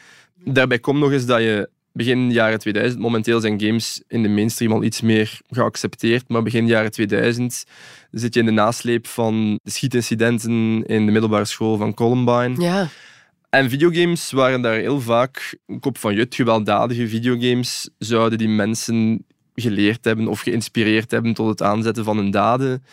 Daarbij 0.44 0.78
komt 0.78 0.98
nog 0.98 1.12
eens 1.12 1.26
dat 1.26 1.40
je 1.40 1.68
begin 1.92 2.30
jaren 2.32 2.58
2000, 2.58 3.00
momenteel 3.00 3.40
zijn 3.40 3.60
games 3.60 4.02
in 4.08 4.22
de 4.22 4.28
mainstream 4.28 4.72
al 4.72 4.82
iets 4.82 5.00
meer 5.00 5.40
geaccepteerd, 5.50 6.28
maar 6.28 6.42
begin 6.42 6.66
jaren 6.66 6.90
2000 6.92 7.64
zit 8.10 8.34
je 8.34 8.40
in 8.40 8.46
de 8.46 8.52
nasleep 8.52 9.06
van 9.06 9.58
de 9.62 9.70
schietincidenten 9.70 10.82
in 10.86 11.06
de 11.06 11.12
middelbare 11.12 11.44
school 11.44 11.76
van 11.76 11.94
Columbine. 11.94 12.60
Ja. 12.62 12.88
En 13.50 13.70
videogames 13.70 14.30
waren 14.30 14.62
daar 14.62 14.74
heel 14.76 15.00
vaak 15.00 15.58
een 15.66 15.80
kop 15.80 15.98
van 15.98 16.14
jut. 16.14 16.34
Gewelddadige 16.34 17.08
videogames 17.08 17.88
zouden 17.98 18.38
die 18.38 18.48
mensen 18.48 19.24
geleerd 19.54 20.04
hebben 20.04 20.28
of 20.28 20.40
geïnspireerd 20.40 21.10
hebben 21.10 21.34
tot 21.34 21.48
het 21.48 21.62
aanzetten 21.62 22.04
van 22.04 22.16
hun 22.16 22.30
daden. 22.30 22.84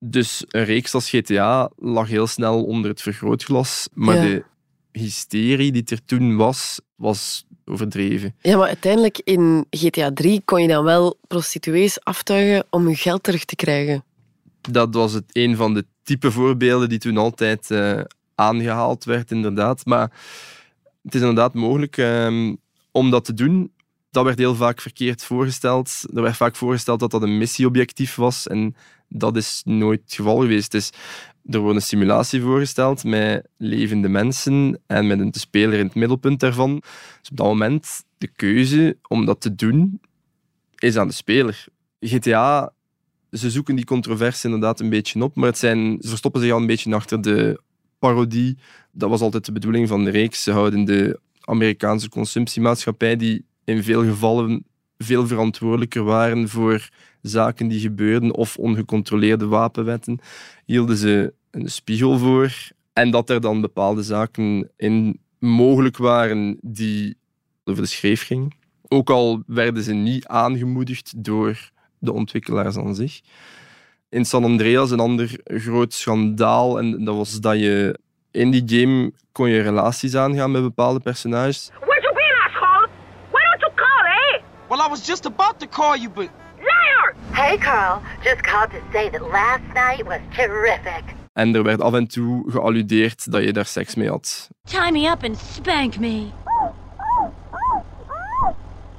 Dus 0.00 0.44
een 0.48 0.64
reeks 0.64 0.94
als 0.94 1.08
GTA 1.10 1.70
lag 1.76 2.08
heel 2.08 2.26
snel 2.26 2.64
onder 2.64 2.90
het 2.90 3.02
vergrootglas. 3.02 3.88
Maar 3.94 4.14
Ja. 4.16 4.22
de 4.22 4.44
hysterie 4.92 5.72
die 5.72 5.84
er 5.86 6.04
toen 6.04 6.36
was, 6.36 6.80
was 6.96 7.44
overdreven. 7.68 8.34
Ja, 8.40 8.56
maar 8.56 8.66
uiteindelijk 8.66 9.20
in 9.24 9.66
GTA 9.70 10.12
3 10.12 10.42
kon 10.44 10.62
je 10.62 10.68
dan 10.68 10.84
wel 10.84 11.18
prostituees 11.26 12.04
aftuigen 12.04 12.66
om 12.70 12.88
je 12.88 12.94
geld 12.94 13.22
terug 13.22 13.44
te 13.44 13.56
krijgen. 13.56 14.04
Dat 14.60 14.94
was 14.94 15.12
het 15.12 15.24
een 15.32 15.56
van 15.56 15.74
de 15.74 15.84
type 16.02 16.30
voorbeelden 16.30 16.88
die 16.88 16.98
toen 16.98 17.16
altijd 17.16 17.70
eh, 17.70 18.00
aangehaald 18.34 19.04
werd, 19.04 19.30
inderdaad. 19.30 19.86
Maar 19.86 20.12
het 21.02 21.14
is 21.14 21.20
inderdaad 21.20 21.54
mogelijk 21.54 21.96
ehm, 21.96 22.54
om 22.90 23.10
dat 23.10 23.24
te 23.24 23.34
doen. 23.34 23.72
Dat 24.10 24.24
werd 24.24 24.38
heel 24.38 24.54
vaak 24.54 24.80
verkeerd 24.80 25.24
voorgesteld. 25.24 26.04
Er 26.14 26.22
werd 26.22 26.36
vaak 26.36 26.56
voorgesteld 26.56 27.00
dat 27.00 27.10
dat 27.10 27.22
een 27.22 27.38
missieobjectief 27.38 28.14
was. 28.14 28.46
En 28.46 28.76
dat 29.08 29.36
is 29.36 29.62
nooit 29.64 30.00
het 30.04 30.14
geval 30.14 30.38
geweest. 30.40 30.70
Dus 30.70 30.90
er 31.44 31.58
wordt 31.58 31.76
een 31.76 31.82
simulatie 31.82 32.40
voorgesteld 32.40 33.04
met 33.04 33.48
levende 33.56 34.08
mensen 34.08 34.80
en 34.86 35.06
met 35.06 35.20
een 35.20 35.32
speler 35.32 35.78
in 35.78 35.86
het 35.86 35.94
middelpunt 35.94 36.40
daarvan. 36.40 36.74
Dus 37.20 37.30
op 37.30 37.36
dat 37.36 37.46
moment, 37.46 38.04
de 38.18 38.28
keuze 38.28 38.98
om 39.08 39.24
dat 39.24 39.40
te 39.40 39.54
doen, 39.54 40.00
is 40.76 40.96
aan 40.96 41.08
de 41.08 41.14
speler. 41.14 41.64
GTA 42.00 42.72
ze 43.30 43.50
zoeken 43.50 43.74
die 43.74 43.84
controverse 43.84 44.46
inderdaad 44.46 44.80
een 44.80 44.88
beetje 44.88 45.22
op, 45.22 45.36
maar 45.36 45.48
het 45.48 45.58
zijn, 45.58 45.98
ze 46.00 46.08
verstoppen 46.08 46.40
zich 46.40 46.52
al 46.52 46.58
een 46.58 46.66
beetje 46.66 46.94
achter 46.94 47.20
de 47.22 47.60
parodie. 47.98 48.58
Dat 48.92 49.10
was 49.10 49.20
altijd 49.20 49.44
de 49.44 49.52
bedoeling 49.52 49.88
van 49.88 50.04
de 50.04 50.10
reeks. 50.10 50.42
Ze 50.42 50.52
houden 50.52 50.84
de 50.84 51.20
Amerikaanse 51.40 52.08
consumptiemaatschappij, 52.08 53.16
die 53.16 53.44
in 53.68 53.82
veel 53.82 54.04
gevallen 54.04 54.64
veel 54.98 55.26
verantwoordelijker 55.26 56.04
waren 56.04 56.48
voor 56.48 56.88
zaken 57.22 57.68
die 57.68 57.80
gebeurden 57.80 58.34
of 58.34 58.56
ongecontroleerde 58.56 59.46
wapenwetten, 59.46 60.18
hielden 60.64 60.96
ze 60.96 61.34
een 61.50 61.68
spiegel 61.68 62.18
voor. 62.18 62.52
En 62.92 63.10
dat 63.10 63.30
er 63.30 63.40
dan 63.40 63.60
bepaalde 63.60 64.02
zaken 64.02 64.70
in 64.76 65.20
mogelijk 65.38 65.96
waren 65.96 66.58
die 66.62 67.16
over 67.64 67.82
de 67.82 67.88
schreef 67.88 68.26
gingen. 68.26 68.56
Ook 68.88 69.10
al 69.10 69.42
werden 69.46 69.82
ze 69.82 69.92
niet 69.92 70.26
aangemoedigd 70.26 71.24
door 71.24 71.70
de 71.98 72.12
ontwikkelaars 72.12 72.76
aan 72.76 72.94
zich. 72.94 73.20
In 74.08 74.24
San 74.24 74.44
Andreas 74.44 74.90
een 74.90 75.00
ander 75.00 75.40
groot 75.44 75.94
schandaal 75.94 76.78
en 76.78 77.04
dat 77.04 77.16
was 77.16 77.40
dat 77.40 77.58
je 77.58 77.98
in 78.30 78.50
die 78.50 78.62
game 78.66 79.12
kon 79.32 79.48
je 79.48 79.60
relaties 79.60 80.14
aangaan 80.16 80.50
met 80.50 80.62
bepaalde 80.62 81.00
personages. 81.00 81.70
Where'd 81.80 82.02
you 82.02 82.14
been, 82.14 82.36
asshole? 82.46 82.88
Why 83.30 83.40
don't 83.50 83.60
you 83.60 83.72
call, 83.74 84.04
eh? 84.04 84.42
Well, 84.68 84.80
I 84.80 84.88
was 84.88 85.06
just 85.06 85.26
about 85.26 85.58
to 85.60 85.66
call 85.66 85.96
you, 85.96 86.10
but 86.10 86.28
Liar! 86.58 87.14
Hey, 87.30 87.56
Carl. 87.58 88.02
Just 88.22 88.42
called 88.42 88.70
to 88.70 88.80
say 88.92 89.10
that 89.10 89.22
last 89.22 89.62
night 89.74 90.04
was 90.06 90.20
terrific. 90.36 91.04
En 91.32 91.54
er 91.54 91.62
werd 91.62 91.80
af 91.80 91.94
en 91.94 92.06
toe 92.06 92.50
gealludeerd 92.50 93.32
dat 93.32 93.44
je 93.44 93.52
daar 93.52 93.66
seks 93.66 93.94
mee 93.94 94.08
had. 94.08 94.48
Tie 94.64 94.92
me 94.92 95.08
up 95.10 95.24
and 95.24 95.38
spank 95.38 95.98
me. 95.98 96.26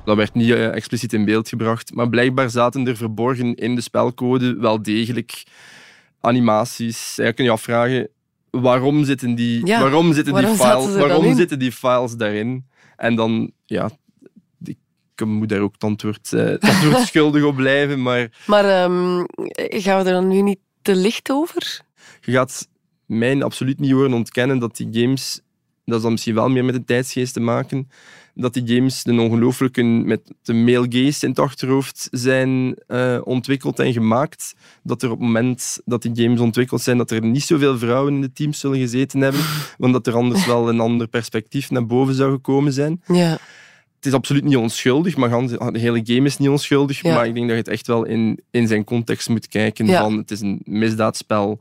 Dat 0.05 0.17
werd 0.17 0.33
niet 0.33 0.51
eh, 0.51 0.75
expliciet 0.75 1.13
in 1.13 1.25
beeld 1.25 1.49
gebracht, 1.49 1.93
maar 1.93 2.09
blijkbaar 2.09 2.49
zaten 2.49 2.87
er 2.87 2.97
verborgen 2.97 3.55
in 3.55 3.75
de 3.75 3.81
spelcode 3.81 4.55
wel 4.59 4.81
degelijk 4.81 5.43
animaties. 6.21 7.15
Je 7.15 7.33
kan 7.33 7.45
je 7.45 7.51
afvragen, 7.51 8.09
waarom 8.49 9.03
zitten 9.03 9.35
die, 9.35 9.65
Ja, 9.65 9.79
waarom 9.81 10.13
zitten 10.13 10.33
die 10.33 10.41
waarom 10.43 10.57
files, 10.57 10.95
waarom 11.07 11.35
zitten 11.35 11.59
die 11.59 11.71
files 11.71 12.15
daarin? 12.15 12.65
En 12.95 13.15
dan, 13.15 13.51
ja, 13.65 13.89
ik 15.19 15.33
moet 15.33 15.49
daar 15.49 15.59
ook 15.59 15.73
het 15.73 15.83
antwoord, 15.83 16.33
eh, 16.33 16.43
het 16.43 16.63
antwoord 16.63 17.07
schuldig 17.07 17.43
op 17.43 17.55
blijven, 17.55 18.01
maar 18.01 18.29
Maar 18.45 18.65
ehm, 18.65 19.23
gaan 19.55 20.03
we 20.03 20.09
er 20.09 20.13
dan 20.13 20.27
nu 20.27 20.41
niet 20.41 20.59
te 20.81 20.95
licht 20.95 21.31
over? 21.31 21.81
je 22.21 22.31
gaat 22.31 22.67
mij 23.05 23.43
absoluut 23.43 23.79
niet 23.79 23.91
horen 23.91 24.13
ontkennen 24.13 24.59
dat 24.59 24.77
die 24.77 24.87
games, 24.91 25.41
dat 25.85 25.95
is 25.95 26.01
dan 26.01 26.11
misschien 26.11 26.35
wel 26.35 26.49
meer 26.49 26.65
met 26.65 26.75
de 26.75 26.83
tijdsgeest 26.83 27.33
te 27.33 27.39
maken, 27.39 27.89
dat 28.33 28.53
die 28.53 28.75
games 28.75 29.05
een 29.05 29.19
ongelooflijke, 29.19 29.83
met 29.83 30.21
de 30.41 30.53
male 30.53 30.85
gaze 30.89 31.25
in 31.25 31.29
het 31.29 31.39
achterhoofd 31.39 32.07
zijn 32.11 32.75
eh, 32.87 33.19
ontwikkeld 33.23 33.79
en 33.79 33.93
gemaakt. 33.93 34.55
Dat 34.83 35.01
er 35.01 35.11
op 35.11 35.17
het 35.17 35.27
moment 35.27 35.79
dat 35.85 36.01
die 36.01 36.11
games 36.23 36.39
ontwikkeld 36.39 36.81
zijn, 36.81 36.97
dat 36.97 37.11
er 37.11 37.21
niet 37.21 37.43
zoveel 37.43 37.77
vrouwen 37.77 38.13
in 38.13 38.21
de 38.21 38.31
teams 38.31 38.59
zullen 38.59 38.79
gezeten 38.79 39.21
hebben, 39.21 39.41
want 39.77 39.93
dat 39.93 40.07
er 40.07 40.13
anders 40.13 40.45
wel 40.53 40.69
een 40.69 40.79
ander 40.79 41.07
perspectief 41.07 41.71
naar 41.71 41.85
boven 41.85 42.13
zou 42.13 42.31
gekomen 42.31 42.73
zijn. 42.73 43.01
Ja. 43.07 43.37
Het 43.99 44.07
is 44.07 44.13
absoluut 44.13 44.43
niet 44.43 44.55
onschuldig, 44.55 45.17
maar 45.17 45.29
de 45.29 45.79
hele 45.79 46.01
game 46.03 46.25
is 46.25 46.37
niet 46.37 46.49
onschuldig. 46.49 47.01
Ja. 47.01 47.13
Maar 47.13 47.27
ik 47.27 47.33
denk 47.33 47.47
dat 47.47 47.55
je 47.55 47.61
het 47.61 47.71
echt 47.71 47.87
wel 47.87 48.05
in, 48.05 48.39
in 48.51 48.67
zijn 48.67 48.83
context 48.83 49.29
moet 49.29 49.47
kijken. 49.47 49.85
Ja. 49.85 50.01
Van, 50.01 50.17
het 50.17 50.31
is 50.31 50.41
een 50.41 50.61
misdaadspel 50.63 51.59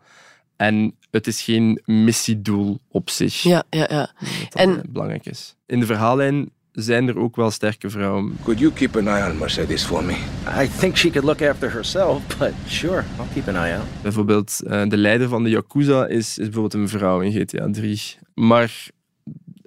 en 0.56 0.94
het 1.10 1.26
is 1.26 1.42
geen 1.42 1.80
missiedoel 1.84 2.80
op 2.88 3.10
zich. 3.10 3.42
Ja, 3.42 3.62
ja, 3.70 3.86
ja. 3.90 4.12
Dat 4.48 4.54
En 4.54 4.82
belangrijk 4.88 5.26
is. 5.26 5.56
In 5.66 5.80
de 5.80 5.86
verhaallijn 5.86 6.50
zijn 6.72 7.08
er 7.08 7.18
ook 7.18 7.36
wel 7.36 7.50
sterke 7.50 7.90
vrouwen. 7.90 8.36
Could 8.42 8.58
you 8.58 8.72
keep 8.72 8.96
an 8.96 9.08
eye 9.08 9.30
on 9.30 9.38
Mercedes 9.38 9.84
for 9.84 10.04
me? 10.04 10.16
I 10.62 10.68
think 10.78 10.96
she 10.96 11.10
could 11.10 11.24
look 11.24 11.42
after 11.42 11.72
herself, 11.72 12.38
but 12.38 12.52
sure, 12.66 13.04
I'll 13.18 13.26
keep 13.32 13.48
an 13.48 13.56
eye 13.56 13.76
out. 13.76 13.86
Bijvoorbeeld 14.02 14.60
eh, 14.66 14.88
de 14.88 14.96
leider 14.96 15.28
van 15.28 15.42
de 15.42 15.50
Yakuza 15.50 16.06
is, 16.06 16.18
is 16.18 16.36
bijvoorbeeld 16.36 16.74
een 16.74 16.88
vrouw 16.88 17.20
in 17.20 17.32
GTA 17.32 17.68
3. 17.70 18.02
Maar 18.34 18.88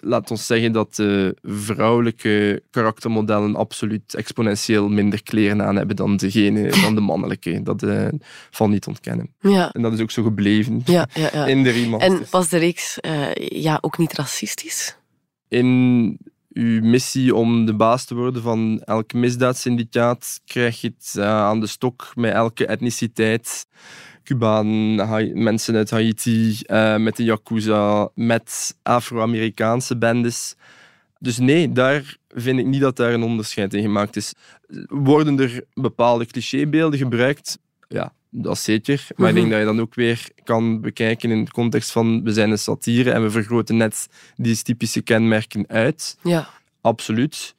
laat 0.01 0.31
ons 0.31 0.45
zeggen 0.45 0.71
dat 0.71 0.95
de 0.95 1.35
vrouwelijke 1.41 2.63
karaktermodellen 2.69 3.55
absoluut 3.55 4.13
exponentieel 4.13 4.89
minder 4.89 5.23
kleren 5.23 5.61
aan 5.61 5.75
hebben 5.75 5.95
dan, 5.95 6.17
degene, 6.17 6.69
dan 6.83 6.95
de 6.95 7.01
mannelijke. 7.01 7.63
Dat 7.63 7.83
eh, 7.83 8.07
valt 8.51 8.69
niet 8.69 8.81
te 8.81 8.89
ontkennen. 8.89 9.33
Ja. 9.39 9.71
En 9.71 9.81
dat 9.81 9.93
is 9.93 9.99
ook 9.99 10.11
zo 10.11 10.23
gebleven 10.23 10.81
Ja, 10.85 11.07
ja, 11.13 11.29
ja. 11.33 11.45
in 11.53 11.63
de 11.63 11.69
remasters. 11.69 12.19
En 12.19 12.25
was 12.29 12.49
de 12.49 12.57
reeks 12.57 12.99
eh, 12.99 13.33
ja, 13.35 13.77
ook 13.81 13.97
niet 13.97 14.13
racistisch? 14.13 14.99
in 15.51 16.17
uw 16.53 16.81
missie 16.81 17.35
om 17.35 17.65
de 17.65 17.75
baas 17.75 18.05
te 18.05 18.15
worden 18.15 18.41
van 18.41 18.81
elk 18.85 19.13
misdaadsyndicaat 19.13 20.41
krijg 20.45 20.81
je 20.81 20.93
het 20.97 21.13
eh, 21.17 21.25
aan 21.25 21.59
de 21.59 21.67
stok 21.67 22.11
met 22.15 22.33
elke 22.33 22.65
etniciteit. 22.65 23.67
Cubanen, 24.23 25.43
mensen 25.43 25.75
uit 25.75 25.89
Haiti, 25.89 26.59
eh, 26.65 26.97
met 26.97 27.15
de 27.15 27.23
Yakuza, 27.23 28.09
met 28.15 28.75
Afro-Amerikaanse 28.83 29.97
bendes. 29.97 30.55
Dus 31.19 31.37
nee, 31.37 31.71
daar 31.71 32.17
vind 32.29 32.59
ik 32.59 32.65
niet 32.65 32.81
dat 32.81 32.95
daar 32.95 33.13
een 33.13 33.23
onderscheid 33.23 33.73
in 33.73 33.81
gemaakt 33.81 34.15
is. 34.15 34.33
Worden 34.87 35.39
er 35.39 35.63
bepaalde 35.73 36.25
clichébeelden 36.25 36.99
gebruikt? 36.99 37.59
Ja, 37.87 38.13
dat 38.29 38.57
zeker. 38.57 39.07
Maar 39.15 39.29
ik 39.29 39.35
denk 39.35 39.47
Mhm. 39.47 39.55
dat 39.55 39.67
je 39.67 39.73
dan 39.73 39.81
ook 39.81 39.95
weer 39.95 40.27
kan 40.43 40.81
bekijken 40.81 41.31
in 41.31 41.43
de 41.45 41.51
context 41.51 41.91
van 41.91 42.23
we 42.23 42.33
zijn 42.33 42.51
een 42.51 42.57
satire 42.57 43.11
en 43.11 43.21
we 43.23 43.29
vergroten 43.29 43.77
net 43.77 44.07
die 44.35 44.61
typische 44.61 45.01
kenmerken 45.01 45.65
uit. 45.67 46.17
Ja. 46.23 46.49
Absoluut. 46.81 47.55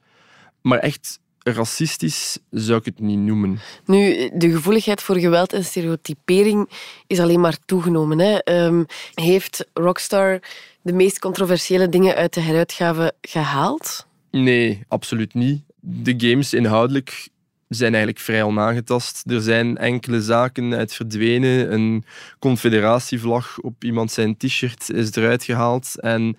Maar 0.62 0.78
echt 0.78 1.20
racistisch 1.42 2.38
zou 2.50 2.78
ik 2.78 2.84
het 2.84 3.00
niet 3.00 3.18
noemen. 3.18 3.58
Nu, 3.84 4.30
de 4.34 4.50
gevoeligheid 4.50 5.02
voor 5.02 5.18
geweld 5.18 5.52
en 5.52 5.64
stereotypering 5.64 6.68
is 7.06 7.20
alleen 7.20 7.40
maar 7.40 7.58
toegenomen. 7.64 8.18
Hè. 8.18 8.38
Ehm, 8.38 8.84
heeft 9.14 9.66
Rockstar 9.72 10.40
de 10.82 10.92
meest 10.92 11.18
controversiële 11.18 11.88
dingen 11.88 12.14
uit 12.14 12.34
de 12.34 12.40
heruitgave 12.40 13.12
gehaald? 13.20 14.06
Nee, 14.30 14.84
absoluut 14.88 15.34
niet. 15.34 15.62
De 15.80 16.14
games 16.16 16.54
inhoudelijk 16.54 17.28
zijn 17.68 17.94
eigenlijk 17.94 18.24
vrij 18.24 18.42
onaangetast. 18.42 19.22
Er 19.26 19.40
zijn 19.40 19.76
enkele 19.76 20.22
zaken 20.22 20.74
uit 20.74 20.94
verdwenen. 20.94 21.72
Een 21.72 22.04
confederatievlag 22.38 23.58
op 23.60 23.84
iemand 23.84 24.12
zijn 24.12 24.36
t-shirt 24.36 24.90
is 24.90 25.14
eruit 25.14 25.44
gehaald. 25.44 26.00
En 26.00 26.36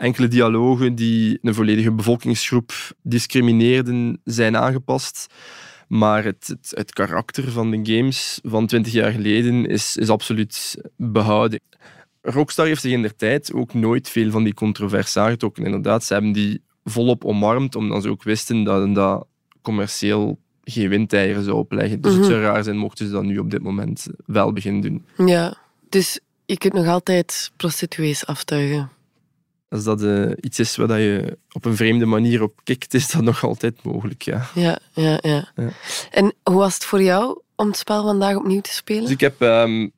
enkele 0.00 0.28
dialogen 0.28 0.94
die 0.94 1.38
een 1.42 1.54
volledige 1.54 1.92
bevolkingsgroep 1.92 2.72
discrimineerden, 3.02 4.20
zijn 4.24 4.56
aangepast. 4.56 5.26
Maar 5.88 6.24
het, 6.24 6.46
het, 6.46 6.72
het 6.74 6.92
karakter 6.92 7.50
van 7.50 7.70
de 7.70 7.94
games 7.94 8.38
van 8.42 8.66
20 8.66 8.92
jaar 8.92 9.12
geleden 9.12 9.66
is, 9.66 9.96
is 9.96 10.08
absoluut 10.08 10.76
behouden. 10.96 11.60
Rockstar 12.22 12.66
heeft 12.66 12.80
zich 12.80 12.92
in 12.92 13.02
der 13.02 13.16
tijd 13.16 13.52
ook 13.52 13.74
nooit 13.74 14.08
veel 14.08 14.30
van 14.30 14.44
die 14.44 14.54
controverse 14.54 15.20
aangetrokken. 15.20 15.64
Inderdaad, 15.64 16.04
ze 16.04 16.12
hebben 16.12 16.32
die 16.32 16.62
volop 16.84 17.24
omarmd, 17.24 17.74
omdat 17.74 18.02
ze 18.02 18.08
ook 18.08 18.22
wisten 18.22 18.64
dat 18.64 18.94
dat 18.94 19.26
commercieel 19.62 20.38
geen 20.64 20.88
windeieren 20.88 21.44
zou 21.44 21.56
opleggen. 21.56 22.00
Dus 22.00 22.12
Mhm. 22.12 22.20
het 22.20 22.30
zou 22.30 22.42
raar 22.42 22.64
zijn 22.64 22.76
mochten 22.76 23.06
ze 23.06 23.12
dat 23.12 23.24
nu 23.24 23.38
op 23.38 23.50
dit 23.50 23.62
moment 23.62 24.06
wel 24.26 24.52
beginnen 24.52 24.80
doen. 24.80 25.26
Ja. 25.26 25.56
Dus 25.88 26.20
je 26.46 26.58
kunt 26.58 26.72
nog 26.72 26.86
altijd 26.86 27.50
prostituees 27.56 28.26
aftuigen. 28.26 28.90
Als 29.70 29.84
dat 29.84 30.02
eh, 30.02 30.30
iets 30.40 30.58
is 30.58 30.76
waar 30.76 30.86
dat 30.86 30.98
je 30.98 31.38
op 31.52 31.64
een 31.64 31.76
vreemde 31.76 32.06
manier 32.06 32.42
op 32.42 32.60
kikt, 32.64 32.94
is 32.94 33.10
dat 33.10 33.22
nog 33.22 33.44
altijd 33.44 33.82
mogelijk, 33.82 34.22
ja. 34.22 34.46
Ja, 34.54 34.78
ja, 34.92 35.18
ja. 35.22 35.52
Ja. 35.56 35.70
En 36.10 36.34
hoe 36.42 36.56
was 36.56 36.74
het 36.74 36.84
voor 36.84 37.02
jou 37.02 37.40
om 37.56 37.66
het 37.66 37.76
spel 37.76 38.02
vandaag 38.02 38.36
opnieuw 38.36 38.60
te 38.60 38.72
spelen? 38.72 39.02
Dus 39.02 39.10
ik 39.10 39.20
heb 39.20 39.40
ehm, 39.40 39.88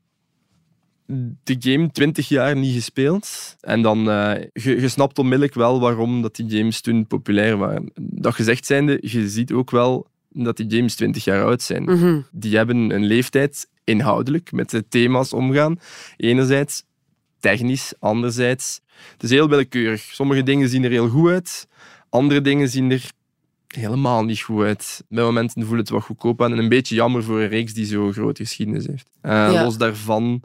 de 1.45 1.57
game 1.59 1.91
20 1.91 2.29
jaar 2.29 2.57
niet 2.57 2.75
gespeeld. 2.75 3.57
En 3.61 3.83
dan 3.83 4.11
eh 4.11 4.45
je, 4.53 4.81
je 4.81 4.89
snapt 4.89 5.19
onmiddellijk 5.19 5.55
wel 5.55 5.81
waarom 5.81 6.23
dat 6.23 6.37
die 6.37 6.59
games 6.59 6.81
toen 6.81 7.07
populair 7.07 7.57
waren. 7.57 7.93
Dat 7.95 8.35
gezegd 8.35 8.67
zijnde, 8.67 8.99
je 9.01 9.29
ziet 9.29 9.53
ook 9.53 9.71
wel 9.71 10.07
dat 10.29 10.57
die 10.57 10.71
games 10.77 10.95
20 10.95 11.25
jaar 11.25 11.45
oud 11.45 11.63
zijn. 11.63 11.83
Mhm. 11.83 12.21
Die 12.31 12.57
hebben 12.57 12.91
een 12.91 13.05
leeftijd 13.05 13.69
inhoudelijk 13.85 14.53
met 14.53 14.71
de 14.71 14.89
thema's 14.89 15.33
omgaan. 15.33 15.81
Enerzijds 16.17 16.85
technisch, 17.41 17.93
anderzijds. 17.99 18.81
Het 19.13 19.23
is 19.23 19.31
heel 19.31 19.49
willekeurig. 19.49 20.01
Sommige 20.01 20.43
dingen 20.43 20.69
zien 20.69 20.85
er 20.85 20.91
heel 20.91 21.09
goed 21.09 21.31
uit, 21.31 21.69
andere 22.09 22.41
dingen 22.41 22.69
zien 22.69 22.91
er 22.91 23.11
helemaal 23.67 24.25
niet 24.25 24.41
goed 24.41 24.63
uit. 24.65 25.05
Bij 25.09 25.25
momenten 25.25 25.67
voelt 25.67 25.79
het 25.81 25.89
wat 25.89 26.03
goedkoop 26.03 26.43
aan 26.43 26.53
en 26.53 26.59
een 26.59 26.69
beetje 26.69 26.95
jammer 26.95 27.25
voor 27.25 27.41
een 27.41 27.49
reeks 27.49 27.75
die 27.75 27.85
zo'n 27.87 28.13
grote 28.13 28.43
geschiedenis 28.43 28.87
heeft. 28.87 29.11
Eh, 29.21 29.33
Ja. 29.33 29.65
Los 29.65 29.77
daarvan 29.79 30.43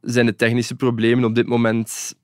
zijn 0.00 0.26
de 0.26 0.34
technische 0.36 0.74
problemen 0.74 1.24
op 1.24 1.34
dit 1.34 1.46
moment 1.46 2.14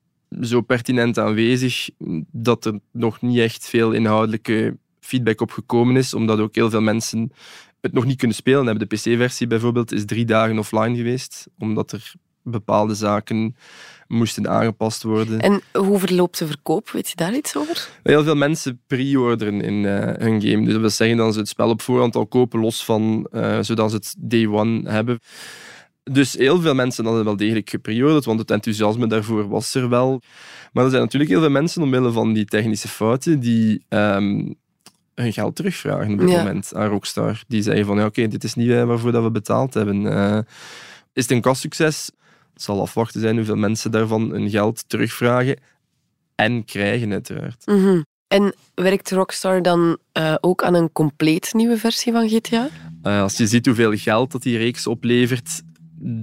zo 0.41 0.61
pertinent 0.61 1.19
aanwezig 1.19 1.89
dat 2.31 2.65
er 2.65 2.79
nog 2.91 3.21
niet 3.21 3.37
echt 3.37 3.65
veel 3.69 3.91
inhoudelijke 3.91 4.77
feedback 4.99 5.41
op 5.41 5.51
gekomen 5.51 5.95
is, 5.95 6.13
omdat 6.13 6.39
ook 6.39 6.55
heel 6.55 6.69
veel 6.69 6.81
mensen 6.81 7.31
het 7.81 7.93
nog 7.93 8.05
niet 8.05 8.17
kunnen 8.17 8.35
spelen 8.35 8.65
hebben. 8.65 8.87
De 8.89 8.95
PC-versie 8.95 9.47
bijvoorbeeld 9.47 9.91
is 9.91 10.05
drie 10.05 10.25
dagen 10.25 10.57
offline 10.59 10.95
geweest, 10.95 11.47
omdat 11.59 11.91
er 11.91 12.13
bepaalde 12.43 12.95
zaken 12.95 13.55
moesten 14.07 14.49
aangepast 14.49 15.03
worden. 15.03 15.39
En 15.39 15.61
hoe 15.73 15.99
verloopt 15.99 16.37
de 16.39 16.47
verkoop? 16.47 16.89
Weet 16.89 17.09
je 17.09 17.15
daar 17.15 17.35
iets 17.35 17.55
over? 17.57 17.89
Heel 18.03 18.23
veel 18.23 18.35
mensen 18.35 18.81
pre-orderen 18.87 19.61
in 19.61 19.85
eh, 19.85 20.25
hun 20.25 20.41
game. 20.41 20.63
Dus 20.63 20.71
dat 20.71 20.81
wil 20.81 20.89
zeggen 20.89 21.17
dat 21.17 21.33
ze 21.33 21.39
het 21.39 21.47
spel 21.47 21.69
op 21.69 21.81
voorhand 21.81 22.15
al 22.15 22.27
kopen, 22.27 22.59
los 22.59 22.85
van, 22.85 23.27
eh, 23.31 23.57
zodat 23.61 23.89
ze 23.89 23.95
het 23.95 24.15
day 24.17 24.47
one 24.47 24.89
hebben. 24.89 25.19
Dus 26.11 26.33
heel 26.33 26.61
veel 26.61 26.73
mensen 26.75 27.05
hadden 27.05 27.23
wel 27.23 27.35
degelijk 27.37 27.69
gepreorderd, 27.69 28.25
want 28.25 28.39
het 28.39 28.51
enthousiasme 28.51 29.07
daarvoor 29.07 29.47
was 29.47 29.73
er 29.75 29.89
wel. 29.89 30.21
Maar 30.73 30.83
er 30.83 30.89
zijn 30.89 31.01
natuurlijk 31.01 31.31
heel 31.31 31.39
veel 31.41 31.49
mensen, 31.49 31.81
omwille 31.81 32.11
van 32.11 32.33
die 32.33 32.45
technische 32.45 32.87
fouten, 32.87 33.39
die 33.39 33.85
ehm, 33.89 34.51
hun 35.15 35.33
geld 35.33 35.55
terugvragen 35.55 36.13
op 36.13 36.19
dit 36.19 36.29
Ja. 36.29 36.37
moment 36.37 36.73
aan 36.75 36.89
Rockstar. 36.89 37.43
Die 37.47 37.61
zeggen 37.61 37.85
van, 37.85 37.97
ja, 37.97 38.05
oké, 38.05 38.27
dit 38.27 38.43
is 38.43 38.53
niet 38.53 38.69
eh, 38.69 38.83
waarvoor 38.83 39.11
dat 39.11 39.23
we 39.23 39.31
betaald 39.31 39.73
hebben. 39.73 40.05
Is 41.13 41.23
het 41.23 41.31
een 41.31 41.41
kastsucces? 41.41 42.09
Het 42.55 42.63
zal 42.63 42.81
afwachten 42.81 43.21
zijn 43.21 43.35
hoeveel 43.35 43.55
mensen 43.55 43.91
daarvan 43.91 44.29
hun 44.29 44.49
geld 44.49 44.89
terugvragen 44.89 45.59
en 46.35 46.65
krijgen, 46.65 47.11
uiteraard. 47.11 47.65
Mhm. 47.65 48.01
En 48.27 48.55
werkt 48.73 49.11
Rockstar 49.11 49.61
dan 49.61 49.97
eh, 50.11 50.35
ook 50.41 50.63
aan 50.63 50.73
een 50.73 50.91
compleet 50.91 51.53
nieuwe 51.53 51.77
versie 51.77 52.11
van 52.11 52.29
GTA? 52.29 52.69
Eh, 53.01 53.21
als 53.21 53.37
je 53.37 53.47
ziet 53.47 53.65
hoeveel 53.65 53.97
geld 53.97 54.31
dat 54.31 54.41
die 54.41 54.57
reeks 54.57 54.87
oplevert, 54.87 55.61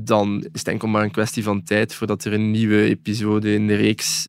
dan 0.05 0.39
is 0.53 0.61
het 0.61 0.69
enkel 0.69 0.89
maar 0.89 1.03
een 1.03 1.11
kwestie 1.11 1.43
van 1.43 1.63
tijd 1.63 1.95
voordat 1.95 2.25
er 2.25 2.33
een 2.33 2.51
nieuwe 2.51 2.83
episode 2.83 3.53
in 3.55 3.67
de 3.67 3.75
reeks 3.75 4.29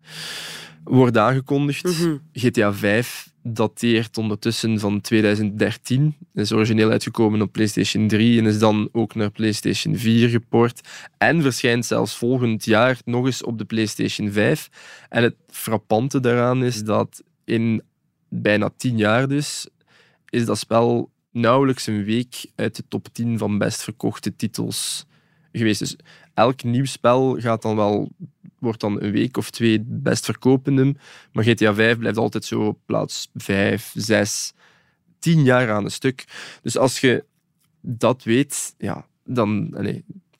wordt 0.83 1.17
aangekondigd. 1.17 1.83
Mhm. 1.83 2.17
GTA 2.33 2.73
5 2.73 3.32
dateert 3.43 4.17
ondertussen 4.17 4.79
van 4.79 5.01
2013. 5.01 6.15
Is 6.33 6.51
origineel 6.51 6.89
uitgekomen 6.89 7.41
op 7.41 7.51
PlayStation 7.51 8.07
3 8.07 8.39
en 8.39 8.45
is 8.45 8.59
dan 8.59 8.89
ook 8.91 9.15
naar 9.15 9.31
PlayStation 9.31 9.97
4 9.97 10.29
geport. 10.29 10.87
En 11.17 11.41
verschijnt 11.41 11.85
zelfs 11.85 12.15
volgend 12.15 12.65
jaar 12.65 13.01
nog 13.05 13.25
eens 13.25 13.43
op 13.43 13.57
de 13.57 13.65
PlayStation 13.65 14.31
5. 14.31 14.69
En 15.09 15.23
het 15.23 15.35
frappante 15.47 16.19
daaraan 16.19 16.63
is 16.63 16.83
dat 16.83 17.23
in 17.45 17.81
bijna 18.29 18.69
10 18.77 18.97
jaar 18.97 19.27
dus, 19.27 19.67
is 20.29 20.45
dat 20.45 20.57
spel 20.57 21.11
nauwelijks 21.31 21.87
een 21.87 22.03
week 22.03 22.45
uit 22.55 22.75
de 22.75 22.83
top 22.87 23.07
10 23.11 23.37
van 23.37 23.57
best 23.57 23.83
verkochte 23.83 24.35
titels 24.35 25.05
geweest. 25.51 25.79
Dus 25.79 25.95
elk 26.33 26.63
nieuw 26.63 26.85
spel 26.85 27.39
gaat 27.39 27.61
dan 27.61 27.75
wel, 27.75 28.11
wordt 28.63 28.79
dan 28.79 29.01
een 29.01 29.11
week 29.11 29.37
of 29.37 29.49
twee 29.49 29.71
het 29.71 30.03
best 30.03 30.25
verkopende. 30.25 30.95
Maar 31.31 31.43
GTA 31.43 31.73
5 31.73 31.97
blijft 31.97 32.17
altijd 32.17 32.45
zo 32.45 32.61
op 32.61 32.77
plaats 32.85 33.29
5, 33.33 33.91
6, 33.95 34.53
10 35.19 35.43
jaar 35.43 35.71
aan 35.71 35.83
een 35.83 35.91
stuk. 35.91 36.25
Dus 36.61 36.77
als 36.77 36.99
je 36.99 37.23
dat 37.81 38.23
weet, 38.23 38.73
ja, 38.77 39.05
dan 39.23 39.75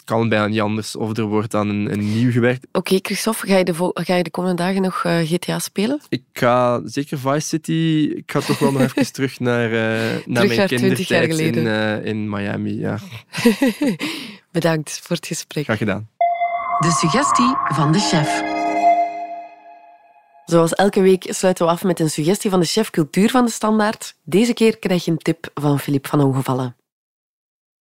kan 0.03 0.19
het 0.19 0.29
bijna 0.29 0.47
niet 0.47 0.59
anders. 0.59 0.95
Of 0.95 1.17
er 1.17 1.23
wordt 1.23 1.55
aan 1.55 1.69
een, 1.69 1.91
een 1.91 2.13
nieuw 2.13 2.31
gewerkt. 2.31 2.67
Oké, 2.71 2.97
Christophe, 3.01 3.47
ga 3.47 3.57
je, 3.57 3.63
de 3.63 3.91
ga 3.93 4.15
je 4.15 4.23
de 4.23 4.29
komende 4.29 4.63
dagen 4.63 4.81
nog 4.81 5.03
eh, 5.03 5.19
GTA 5.19 5.59
spelen? 5.59 5.99
Ik 6.09 6.23
ga 6.33 6.81
zeker 6.85 7.19
Vice 7.19 7.47
City. 7.47 8.11
Ik 8.15 8.31
ga 8.31 8.39
toch 8.39 8.59
wel 8.59 8.71
nog 8.71 8.81
even 8.95 9.13
terug 9.13 9.39
naar, 9.39 9.65
eh, 9.65 10.25
naar 10.25 10.45
mijn 10.45 10.57
naar 10.57 10.67
20 10.67 11.07
jaar 11.07 11.27
kindertijd 11.27 11.55
in, 11.55 11.67
eh, 11.67 12.05
in 12.05 12.29
Miami. 12.29 12.79
Ja, 12.79 12.99
Bedankt 14.51 14.99
voor 15.03 15.15
het 15.15 15.27
gesprek. 15.27 15.63
graag 15.63 15.77
gedaan. 15.77 16.09
De 16.79 16.91
suggestie 16.91 17.55
van 17.63 17.91
de 17.91 17.99
chef. 17.99 18.43
Zoals 20.45 20.73
elke 20.73 21.01
week 21.01 21.25
sluiten 21.29 21.65
we 21.65 21.71
af 21.71 21.83
met 21.83 21.99
een 21.99 22.09
suggestie 22.09 22.49
van 22.49 22.59
de 22.59 22.65
chef 22.65 22.89
cultuur 22.89 23.29
van 23.29 23.45
de 23.45 23.51
standaard. 23.51 24.15
Deze 24.23 24.53
keer 24.53 24.79
krijg 24.79 25.05
je 25.05 25.11
een 25.11 25.17
tip 25.17 25.51
van 25.53 25.79
Filip 25.79 26.07
van 26.07 26.21
Ongevallen. 26.21 26.75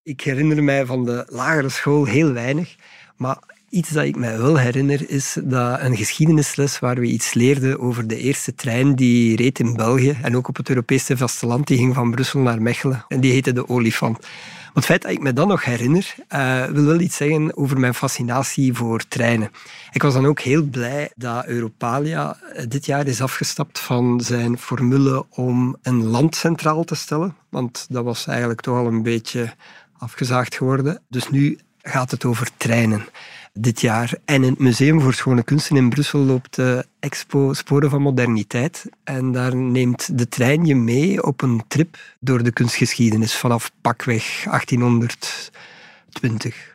Ik 0.02 0.20
herinner 0.20 0.62
mij 0.62 0.87
van 0.87 1.05
de 1.05 1.26
lagere 1.31 1.68
school 1.68 2.05
heel 2.05 2.33
weinig, 2.33 2.76
maar 3.16 3.38
Iets 3.72 3.90
dat 3.90 4.05
ik 4.05 4.16
mij 4.16 4.38
wel 4.38 4.59
herinner 4.59 5.11
is 5.11 5.37
dat 5.44 5.81
een 5.81 5.96
geschiedenisles 5.96 6.78
waar 6.78 6.94
we 6.94 7.07
iets 7.07 7.35
leerden 7.35 7.81
over 7.81 8.07
de 8.07 8.16
eerste 8.16 8.55
trein 8.55 8.94
die 8.94 9.37
reed 9.37 9.59
in 9.59 9.74
België 9.74 10.18
en 10.22 10.37
ook 10.37 10.48
op 10.48 10.57
het 10.57 10.68
Europese 10.68 11.16
vasteland. 11.16 11.66
Die 11.66 11.76
ging 11.76 11.94
van 11.94 12.11
Brussel 12.11 12.40
naar 12.40 12.62
Mechelen 12.62 13.05
en 13.09 13.20
die 13.20 13.33
heette 13.33 13.52
de 13.52 13.68
Olifant. 13.68 14.26
Het 14.74 14.85
feit 14.85 15.02
dat 15.02 15.11
ik 15.11 15.20
me 15.20 15.32
dat 15.32 15.46
nog 15.46 15.64
herinner, 15.64 16.14
uh, 16.35 16.64
wil 16.64 16.85
wel 16.85 17.00
iets 17.00 17.16
zeggen 17.16 17.56
over 17.56 17.78
mijn 17.78 17.94
fascinatie 17.94 18.72
voor 18.72 19.08
treinen. 19.08 19.50
Ik 19.92 20.02
was 20.02 20.14
dan 20.14 20.26
ook 20.26 20.40
heel 20.40 20.62
blij 20.62 21.11
dat 21.16 21.46
Europalia 21.46 22.37
dit 22.68 22.87
jaar 22.87 23.06
is 23.06 23.22
afgestapt 23.22 23.78
van 23.78 24.20
zijn 24.20 24.58
formule 24.58 25.24
om 25.30 25.76
een 25.82 26.04
land 26.04 26.37
centraal 26.37 26.85
te 26.85 26.94
stellen. 26.94 27.37
Want 27.48 27.87
dat 27.88 28.04
was 28.04 28.26
eigenlijk 28.26 28.61
toch 28.61 28.76
al 28.76 28.87
een 28.87 29.02
beetje 29.02 29.54
afgezaagd 29.98 30.54
geworden. 30.54 31.00
Dus 31.08 31.30
nu 31.30 31.58
gaat 31.82 32.11
het 32.11 32.24
over 32.24 32.48
treinen 32.56 33.04
dit 33.53 33.81
jaar. 33.81 34.15
En 34.25 34.43
in 34.43 34.51
het 34.51 34.59
Museum 34.59 35.01
voor 35.01 35.15
Schone 35.15 35.43
Kunsten 35.43 35.77
in 35.77 35.88
Brussel 35.88 36.21
loopt 36.21 36.55
de 36.55 36.87
expo 37.01 37.53
Sporen 37.53 37.91
van 37.91 38.03
Moderniteit. 38.03 38.87
En 39.05 39.33
daar 39.33 39.57
neemt 39.57 40.19
de 40.19 40.29
trein 40.29 40.65
je 40.65 40.75
mee 40.75 41.23
op 41.23 41.43
een 41.43 41.62
trip 41.69 41.99
door 42.21 42.43
de 42.43 42.53
kunstgeschiedenis 42.53 43.37
vanaf 43.37 43.71
pakweg 43.81 44.45
1820 44.45 46.71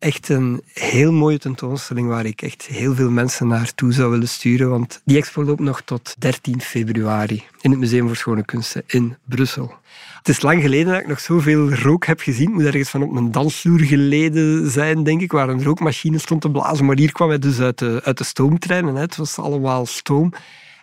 echt 0.00 0.28
een 0.28 0.62
heel 0.72 1.12
mooie 1.12 1.38
tentoonstelling 1.38 2.08
waar 2.08 2.24
ik 2.24 2.42
echt 2.42 2.66
heel 2.66 2.94
veel 2.94 3.10
mensen 3.10 3.46
naartoe 3.46 3.92
zou 3.92 4.10
willen 4.10 4.28
sturen. 4.28 4.70
Want 4.70 5.00
die 5.04 5.16
expo 5.16 5.44
loopt 5.44 5.60
nog 5.60 5.80
tot 5.80 6.14
13 6.18 6.60
februari 6.60 7.44
in 7.60 7.70
het 7.70 7.80
Museum 7.80 8.06
voor 8.06 8.16
Schone 8.16 8.44
Kunsten 8.44 8.82
in 8.86 9.16
Brussel. 9.24 9.74
Het 10.18 10.28
is 10.28 10.42
lang 10.42 10.62
geleden 10.62 10.92
dat 10.92 11.00
ik 11.00 11.08
nog 11.08 11.20
zoveel 11.20 11.72
rook 11.72 12.06
heb 12.06 12.20
gezien. 12.20 12.52
Moet 12.52 12.64
ergens 12.64 12.88
van 12.88 13.02
op 13.02 13.16
een 13.16 13.32
dansvloer 13.32 13.80
geleden 13.80 14.70
zijn, 14.70 15.02
denk 15.02 15.20
ik, 15.20 15.32
waar 15.32 15.48
een 15.48 15.64
rookmachine 15.64 16.18
stond 16.18 16.40
te 16.40 16.50
blazen. 16.50 16.84
Maar 16.84 16.96
hier 16.96 17.12
kwam 17.12 17.30
het 17.30 17.42
dus 17.42 17.60
uit 17.60 17.78
de, 17.78 18.00
uit 18.04 18.18
de 18.18 18.24
stoomtreinen. 18.24 18.94
Het 18.94 19.16
was 19.16 19.38
allemaal 19.38 19.86
stoom. 19.86 20.32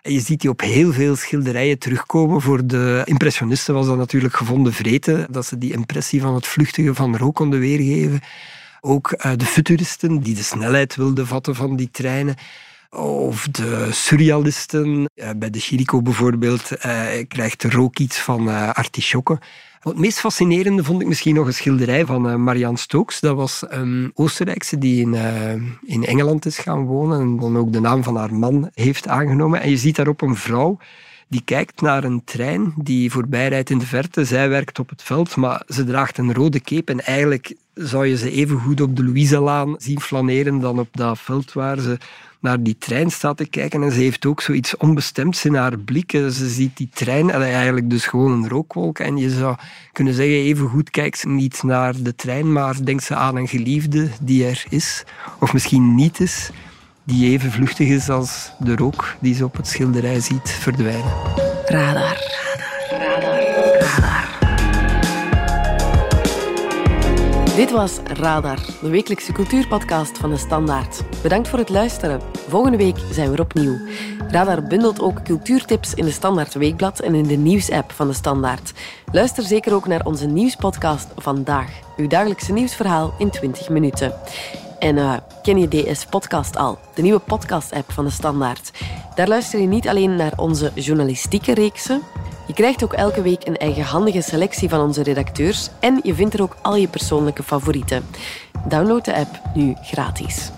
En 0.01 0.13
je 0.13 0.19
ziet 0.19 0.41
die 0.41 0.49
op 0.49 0.61
heel 0.61 0.93
veel 0.93 1.15
schilderijen 1.15 1.79
terugkomen. 1.79 2.41
Voor 2.41 2.67
de 2.67 3.01
impressionisten 3.05 3.73
was 3.73 3.85
dat 3.85 3.97
natuurlijk 3.97 4.35
gevonden 4.35 4.73
vreten, 4.73 5.27
dat 5.31 5.45
ze 5.45 5.57
die 5.57 5.73
impressie 5.73 6.21
van 6.21 6.35
het 6.35 6.47
vluchtige 6.47 6.93
van 6.93 7.17
rook 7.17 7.35
konden 7.35 7.59
weergeven. 7.59 8.21
Ook 8.81 9.11
eh, 9.11 9.31
de 9.35 9.45
futuristen 9.45 10.19
die 10.19 10.35
de 10.35 10.43
snelheid 10.43 10.95
wilden 10.95 11.27
vatten 11.27 11.55
van 11.55 11.75
die 11.75 11.89
treinen. 11.91 12.35
Of 12.89 13.47
de 13.51 13.87
surrealisten. 13.91 15.09
Eh, 15.15 15.29
bij 15.35 15.49
de 15.49 15.59
Chirico 15.59 16.01
bijvoorbeeld 16.01 16.71
eh, 16.71 17.05
krijgt 17.27 17.63
er 17.63 17.79
ook 17.79 17.97
iets 17.97 18.19
van 18.19 18.47
artichokken. 18.73 19.39
Het 19.79 19.97
meest 19.97 20.19
fascinerende 20.19 20.83
vond 20.83 21.01
ik 21.01 21.07
misschien 21.07 21.35
nog 21.35 21.47
een 21.47 21.53
schilderij 21.53 22.05
van 22.05 22.43
Marianne 22.43 22.77
Stokes. 22.77 23.19
Dat 23.19 23.35
was 23.35 23.63
een 23.67 24.11
Oostenrijkse 24.13 24.77
die 24.77 25.01
in, 25.01 25.13
in 25.85 26.05
Engeland 26.05 26.45
is 26.45 26.57
gaan 26.57 26.85
wonen 26.85 27.19
en 27.19 27.39
dan 27.39 27.57
ook 27.57 27.73
de 27.73 27.79
naam 27.79 28.03
van 28.03 28.15
haar 28.15 28.33
man 28.33 28.69
heeft 28.73 29.07
aangenomen. 29.07 29.61
En 29.61 29.69
je 29.69 29.77
ziet 29.77 29.95
daarop 29.95 30.21
een 30.21 30.35
vrouw 30.35 30.77
die 31.27 31.41
kijkt 31.45 31.81
naar 31.81 32.03
een 32.03 32.23
trein 32.23 32.73
die 32.77 33.11
voorbij 33.11 33.47
rijdt 33.47 33.69
in 33.69 33.77
de 33.77 33.85
verte. 33.85 34.25
Zij 34.25 34.49
werkt 34.49 34.79
op 34.79 34.89
het 34.89 35.03
veld, 35.03 35.35
maar 35.35 35.63
ze 35.67 35.83
draagt 35.83 36.17
een 36.17 36.33
rode 36.33 36.59
cape 36.59 36.91
en 36.91 37.05
eigenlijk 37.05 37.55
zou 37.77 38.05
je 38.05 38.17
ze 38.17 38.31
even 38.31 38.59
goed 38.59 38.81
op 38.81 38.95
de 38.95 39.03
Louiselaan 39.03 39.75
zien 39.77 39.99
flaneren 39.99 40.59
dan 40.59 40.79
op 40.79 40.87
dat 40.91 41.19
veld 41.19 41.53
waar 41.53 41.79
ze 41.79 41.97
naar 42.39 42.63
die 42.63 42.77
trein 42.77 43.11
staat 43.11 43.37
te 43.37 43.47
kijken. 43.47 43.83
En 43.83 43.91
ze 43.91 43.99
heeft 43.99 44.25
ook 44.25 44.41
zoiets 44.41 44.77
onbestemds 44.77 45.45
in 45.45 45.55
haar 45.55 45.79
blik. 45.79 46.11
Ze 46.11 46.49
ziet 46.49 46.77
die 46.77 46.89
trein, 46.93 47.29
en 47.29 47.41
eigenlijk 47.41 47.89
dus 47.89 48.05
gewoon 48.05 48.31
een 48.31 48.49
rookwolk. 48.49 48.99
En 48.99 49.17
je 49.17 49.29
zou 49.29 49.55
kunnen 49.91 50.13
zeggen, 50.13 50.35
even 50.35 50.69
goed 50.69 50.89
kijkt 50.89 51.17
ze 51.17 51.27
niet 51.27 51.63
naar 51.63 51.93
de 52.01 52.15
trein, 52.15 52.51
maar 52.51 52.85
denkt 52.85 53.03
ze 53.03 53.15
aan 53.15 53.35
een 53.35 53.47
geliefde 53.47 54.07
die 54.21 54.45
er 54.45 54.65
is. 54.69 55.03
Of 55.39 55.53
misschien 55.53 55.95
niet 55.95 56.19
is, 56.19 56.49
die 57.03 57.29
even 57.31 57.51
vluchtig 57.51 57.87
is 57.87 58.09
als 58.09 58.51
de 58.59 58.75
rook 58.75 59.15
die 59.19 59.35
ze 59.35 59.45
op 59.45 59.57
het 59.57 59.67
schilderij 59.67 60.19
ziet 60.19 60.49
verdwijnen. 60.49 61.13
Radar. 61.65 62.46
Dit 67.57 67.71
was 67.71 67.97
Radar, 68.03 68.59
de 68.81 68.89
wekelijkse 68.89 69.31
cultuurpodcast 69.31 70.17
van 70.17 70.29
de 70.29 70.37
Standaard. 70.37 71.03
Bedankt 71.21 71.47
voor 71.47 71.59
het 71.59 71.69
luisteren. 71.69 72.21
Volgende 72.47 72.77
week 72.77 72.97
zijn 73.11 73.29
we 73.29 73.35
er 73.35 73.41
opnieuw. 73.41 73.77
Radar 74.29 74.63
bundelt 74.63 75.01
ook 75.01 75.23
cultuurtips 75.23 75.93
in 75.93 76.05
de 76.05 76.11
Standaard 76.11 76.53
Weekblad 76.53 76.99
en 76.99 77.15
in 77.15 77.27
de 77.27 77.35
nieuwsapp 77.35 77.91
van 77.91 78.07
de 78.07 78.13
Standaard. 78.13 78.73
Luister 79.11 79.43
zeker 79.43 79.73
ook 79.73 79.87
naar 79.87 80.05
onze 80.05 80.27
nieuwspodcast 80.27 81.07
Vandaag, 81.15 81.69
uw 81.95 82.07
dagelijkse 82.07 82.53
nieuwsverhaal 82.53 83.13
in 83.17 83.29
20 83.29 83.69
minuten. 83.69 84.13
En 84.79 84.95
uh, 84.95 85.13
ken 85.41 85.57
je 85.57 85.67
DS 85.67 86.05
Podcast 86.05 86.57
al, 86.57 86.77
de 86.93 87.01
nieuwe 87.01 87.19
podcast-app 87.19 87.91
van 87.91 88.05
de 88.05 88.11
Standaard? 88.11 88.71
Daar 89.15 89.27
luister 89.27 89.59
je 89.59 89.67
niet 89.67 89.87
alleen 89.87 90.15
naar 90.15 90.33
onze 90.35 90.71
journalistieke 90.75 91.53
reeksen, 91.53 92.01
je 92.47 92.53
krijgt 92.53 92.83
ook 92.83 92.93
elke 92.93 93.21
week 93.21 93.47
een 93.47 93.57
eigenhandige 93.57 94.21
selectie 94.21 94.69
van 94.69 94.79
onze 94.79 95.03
redacteurs 95.03 95.69
en 95.79 95.99
je 96.03 96.13
vindt 96.13 96.33
er 96.33 96.41
ook 96.41 96.57
al 96.61 96.75
je 96.75 96.87
persoonlijke 96.87 97.43
favorieten. 97.43 98.05
Download 98.67 99.05
de 99.05 99.15
app 99.15 99.41
nu 99.53 99.75
gratis. 99.81 100.51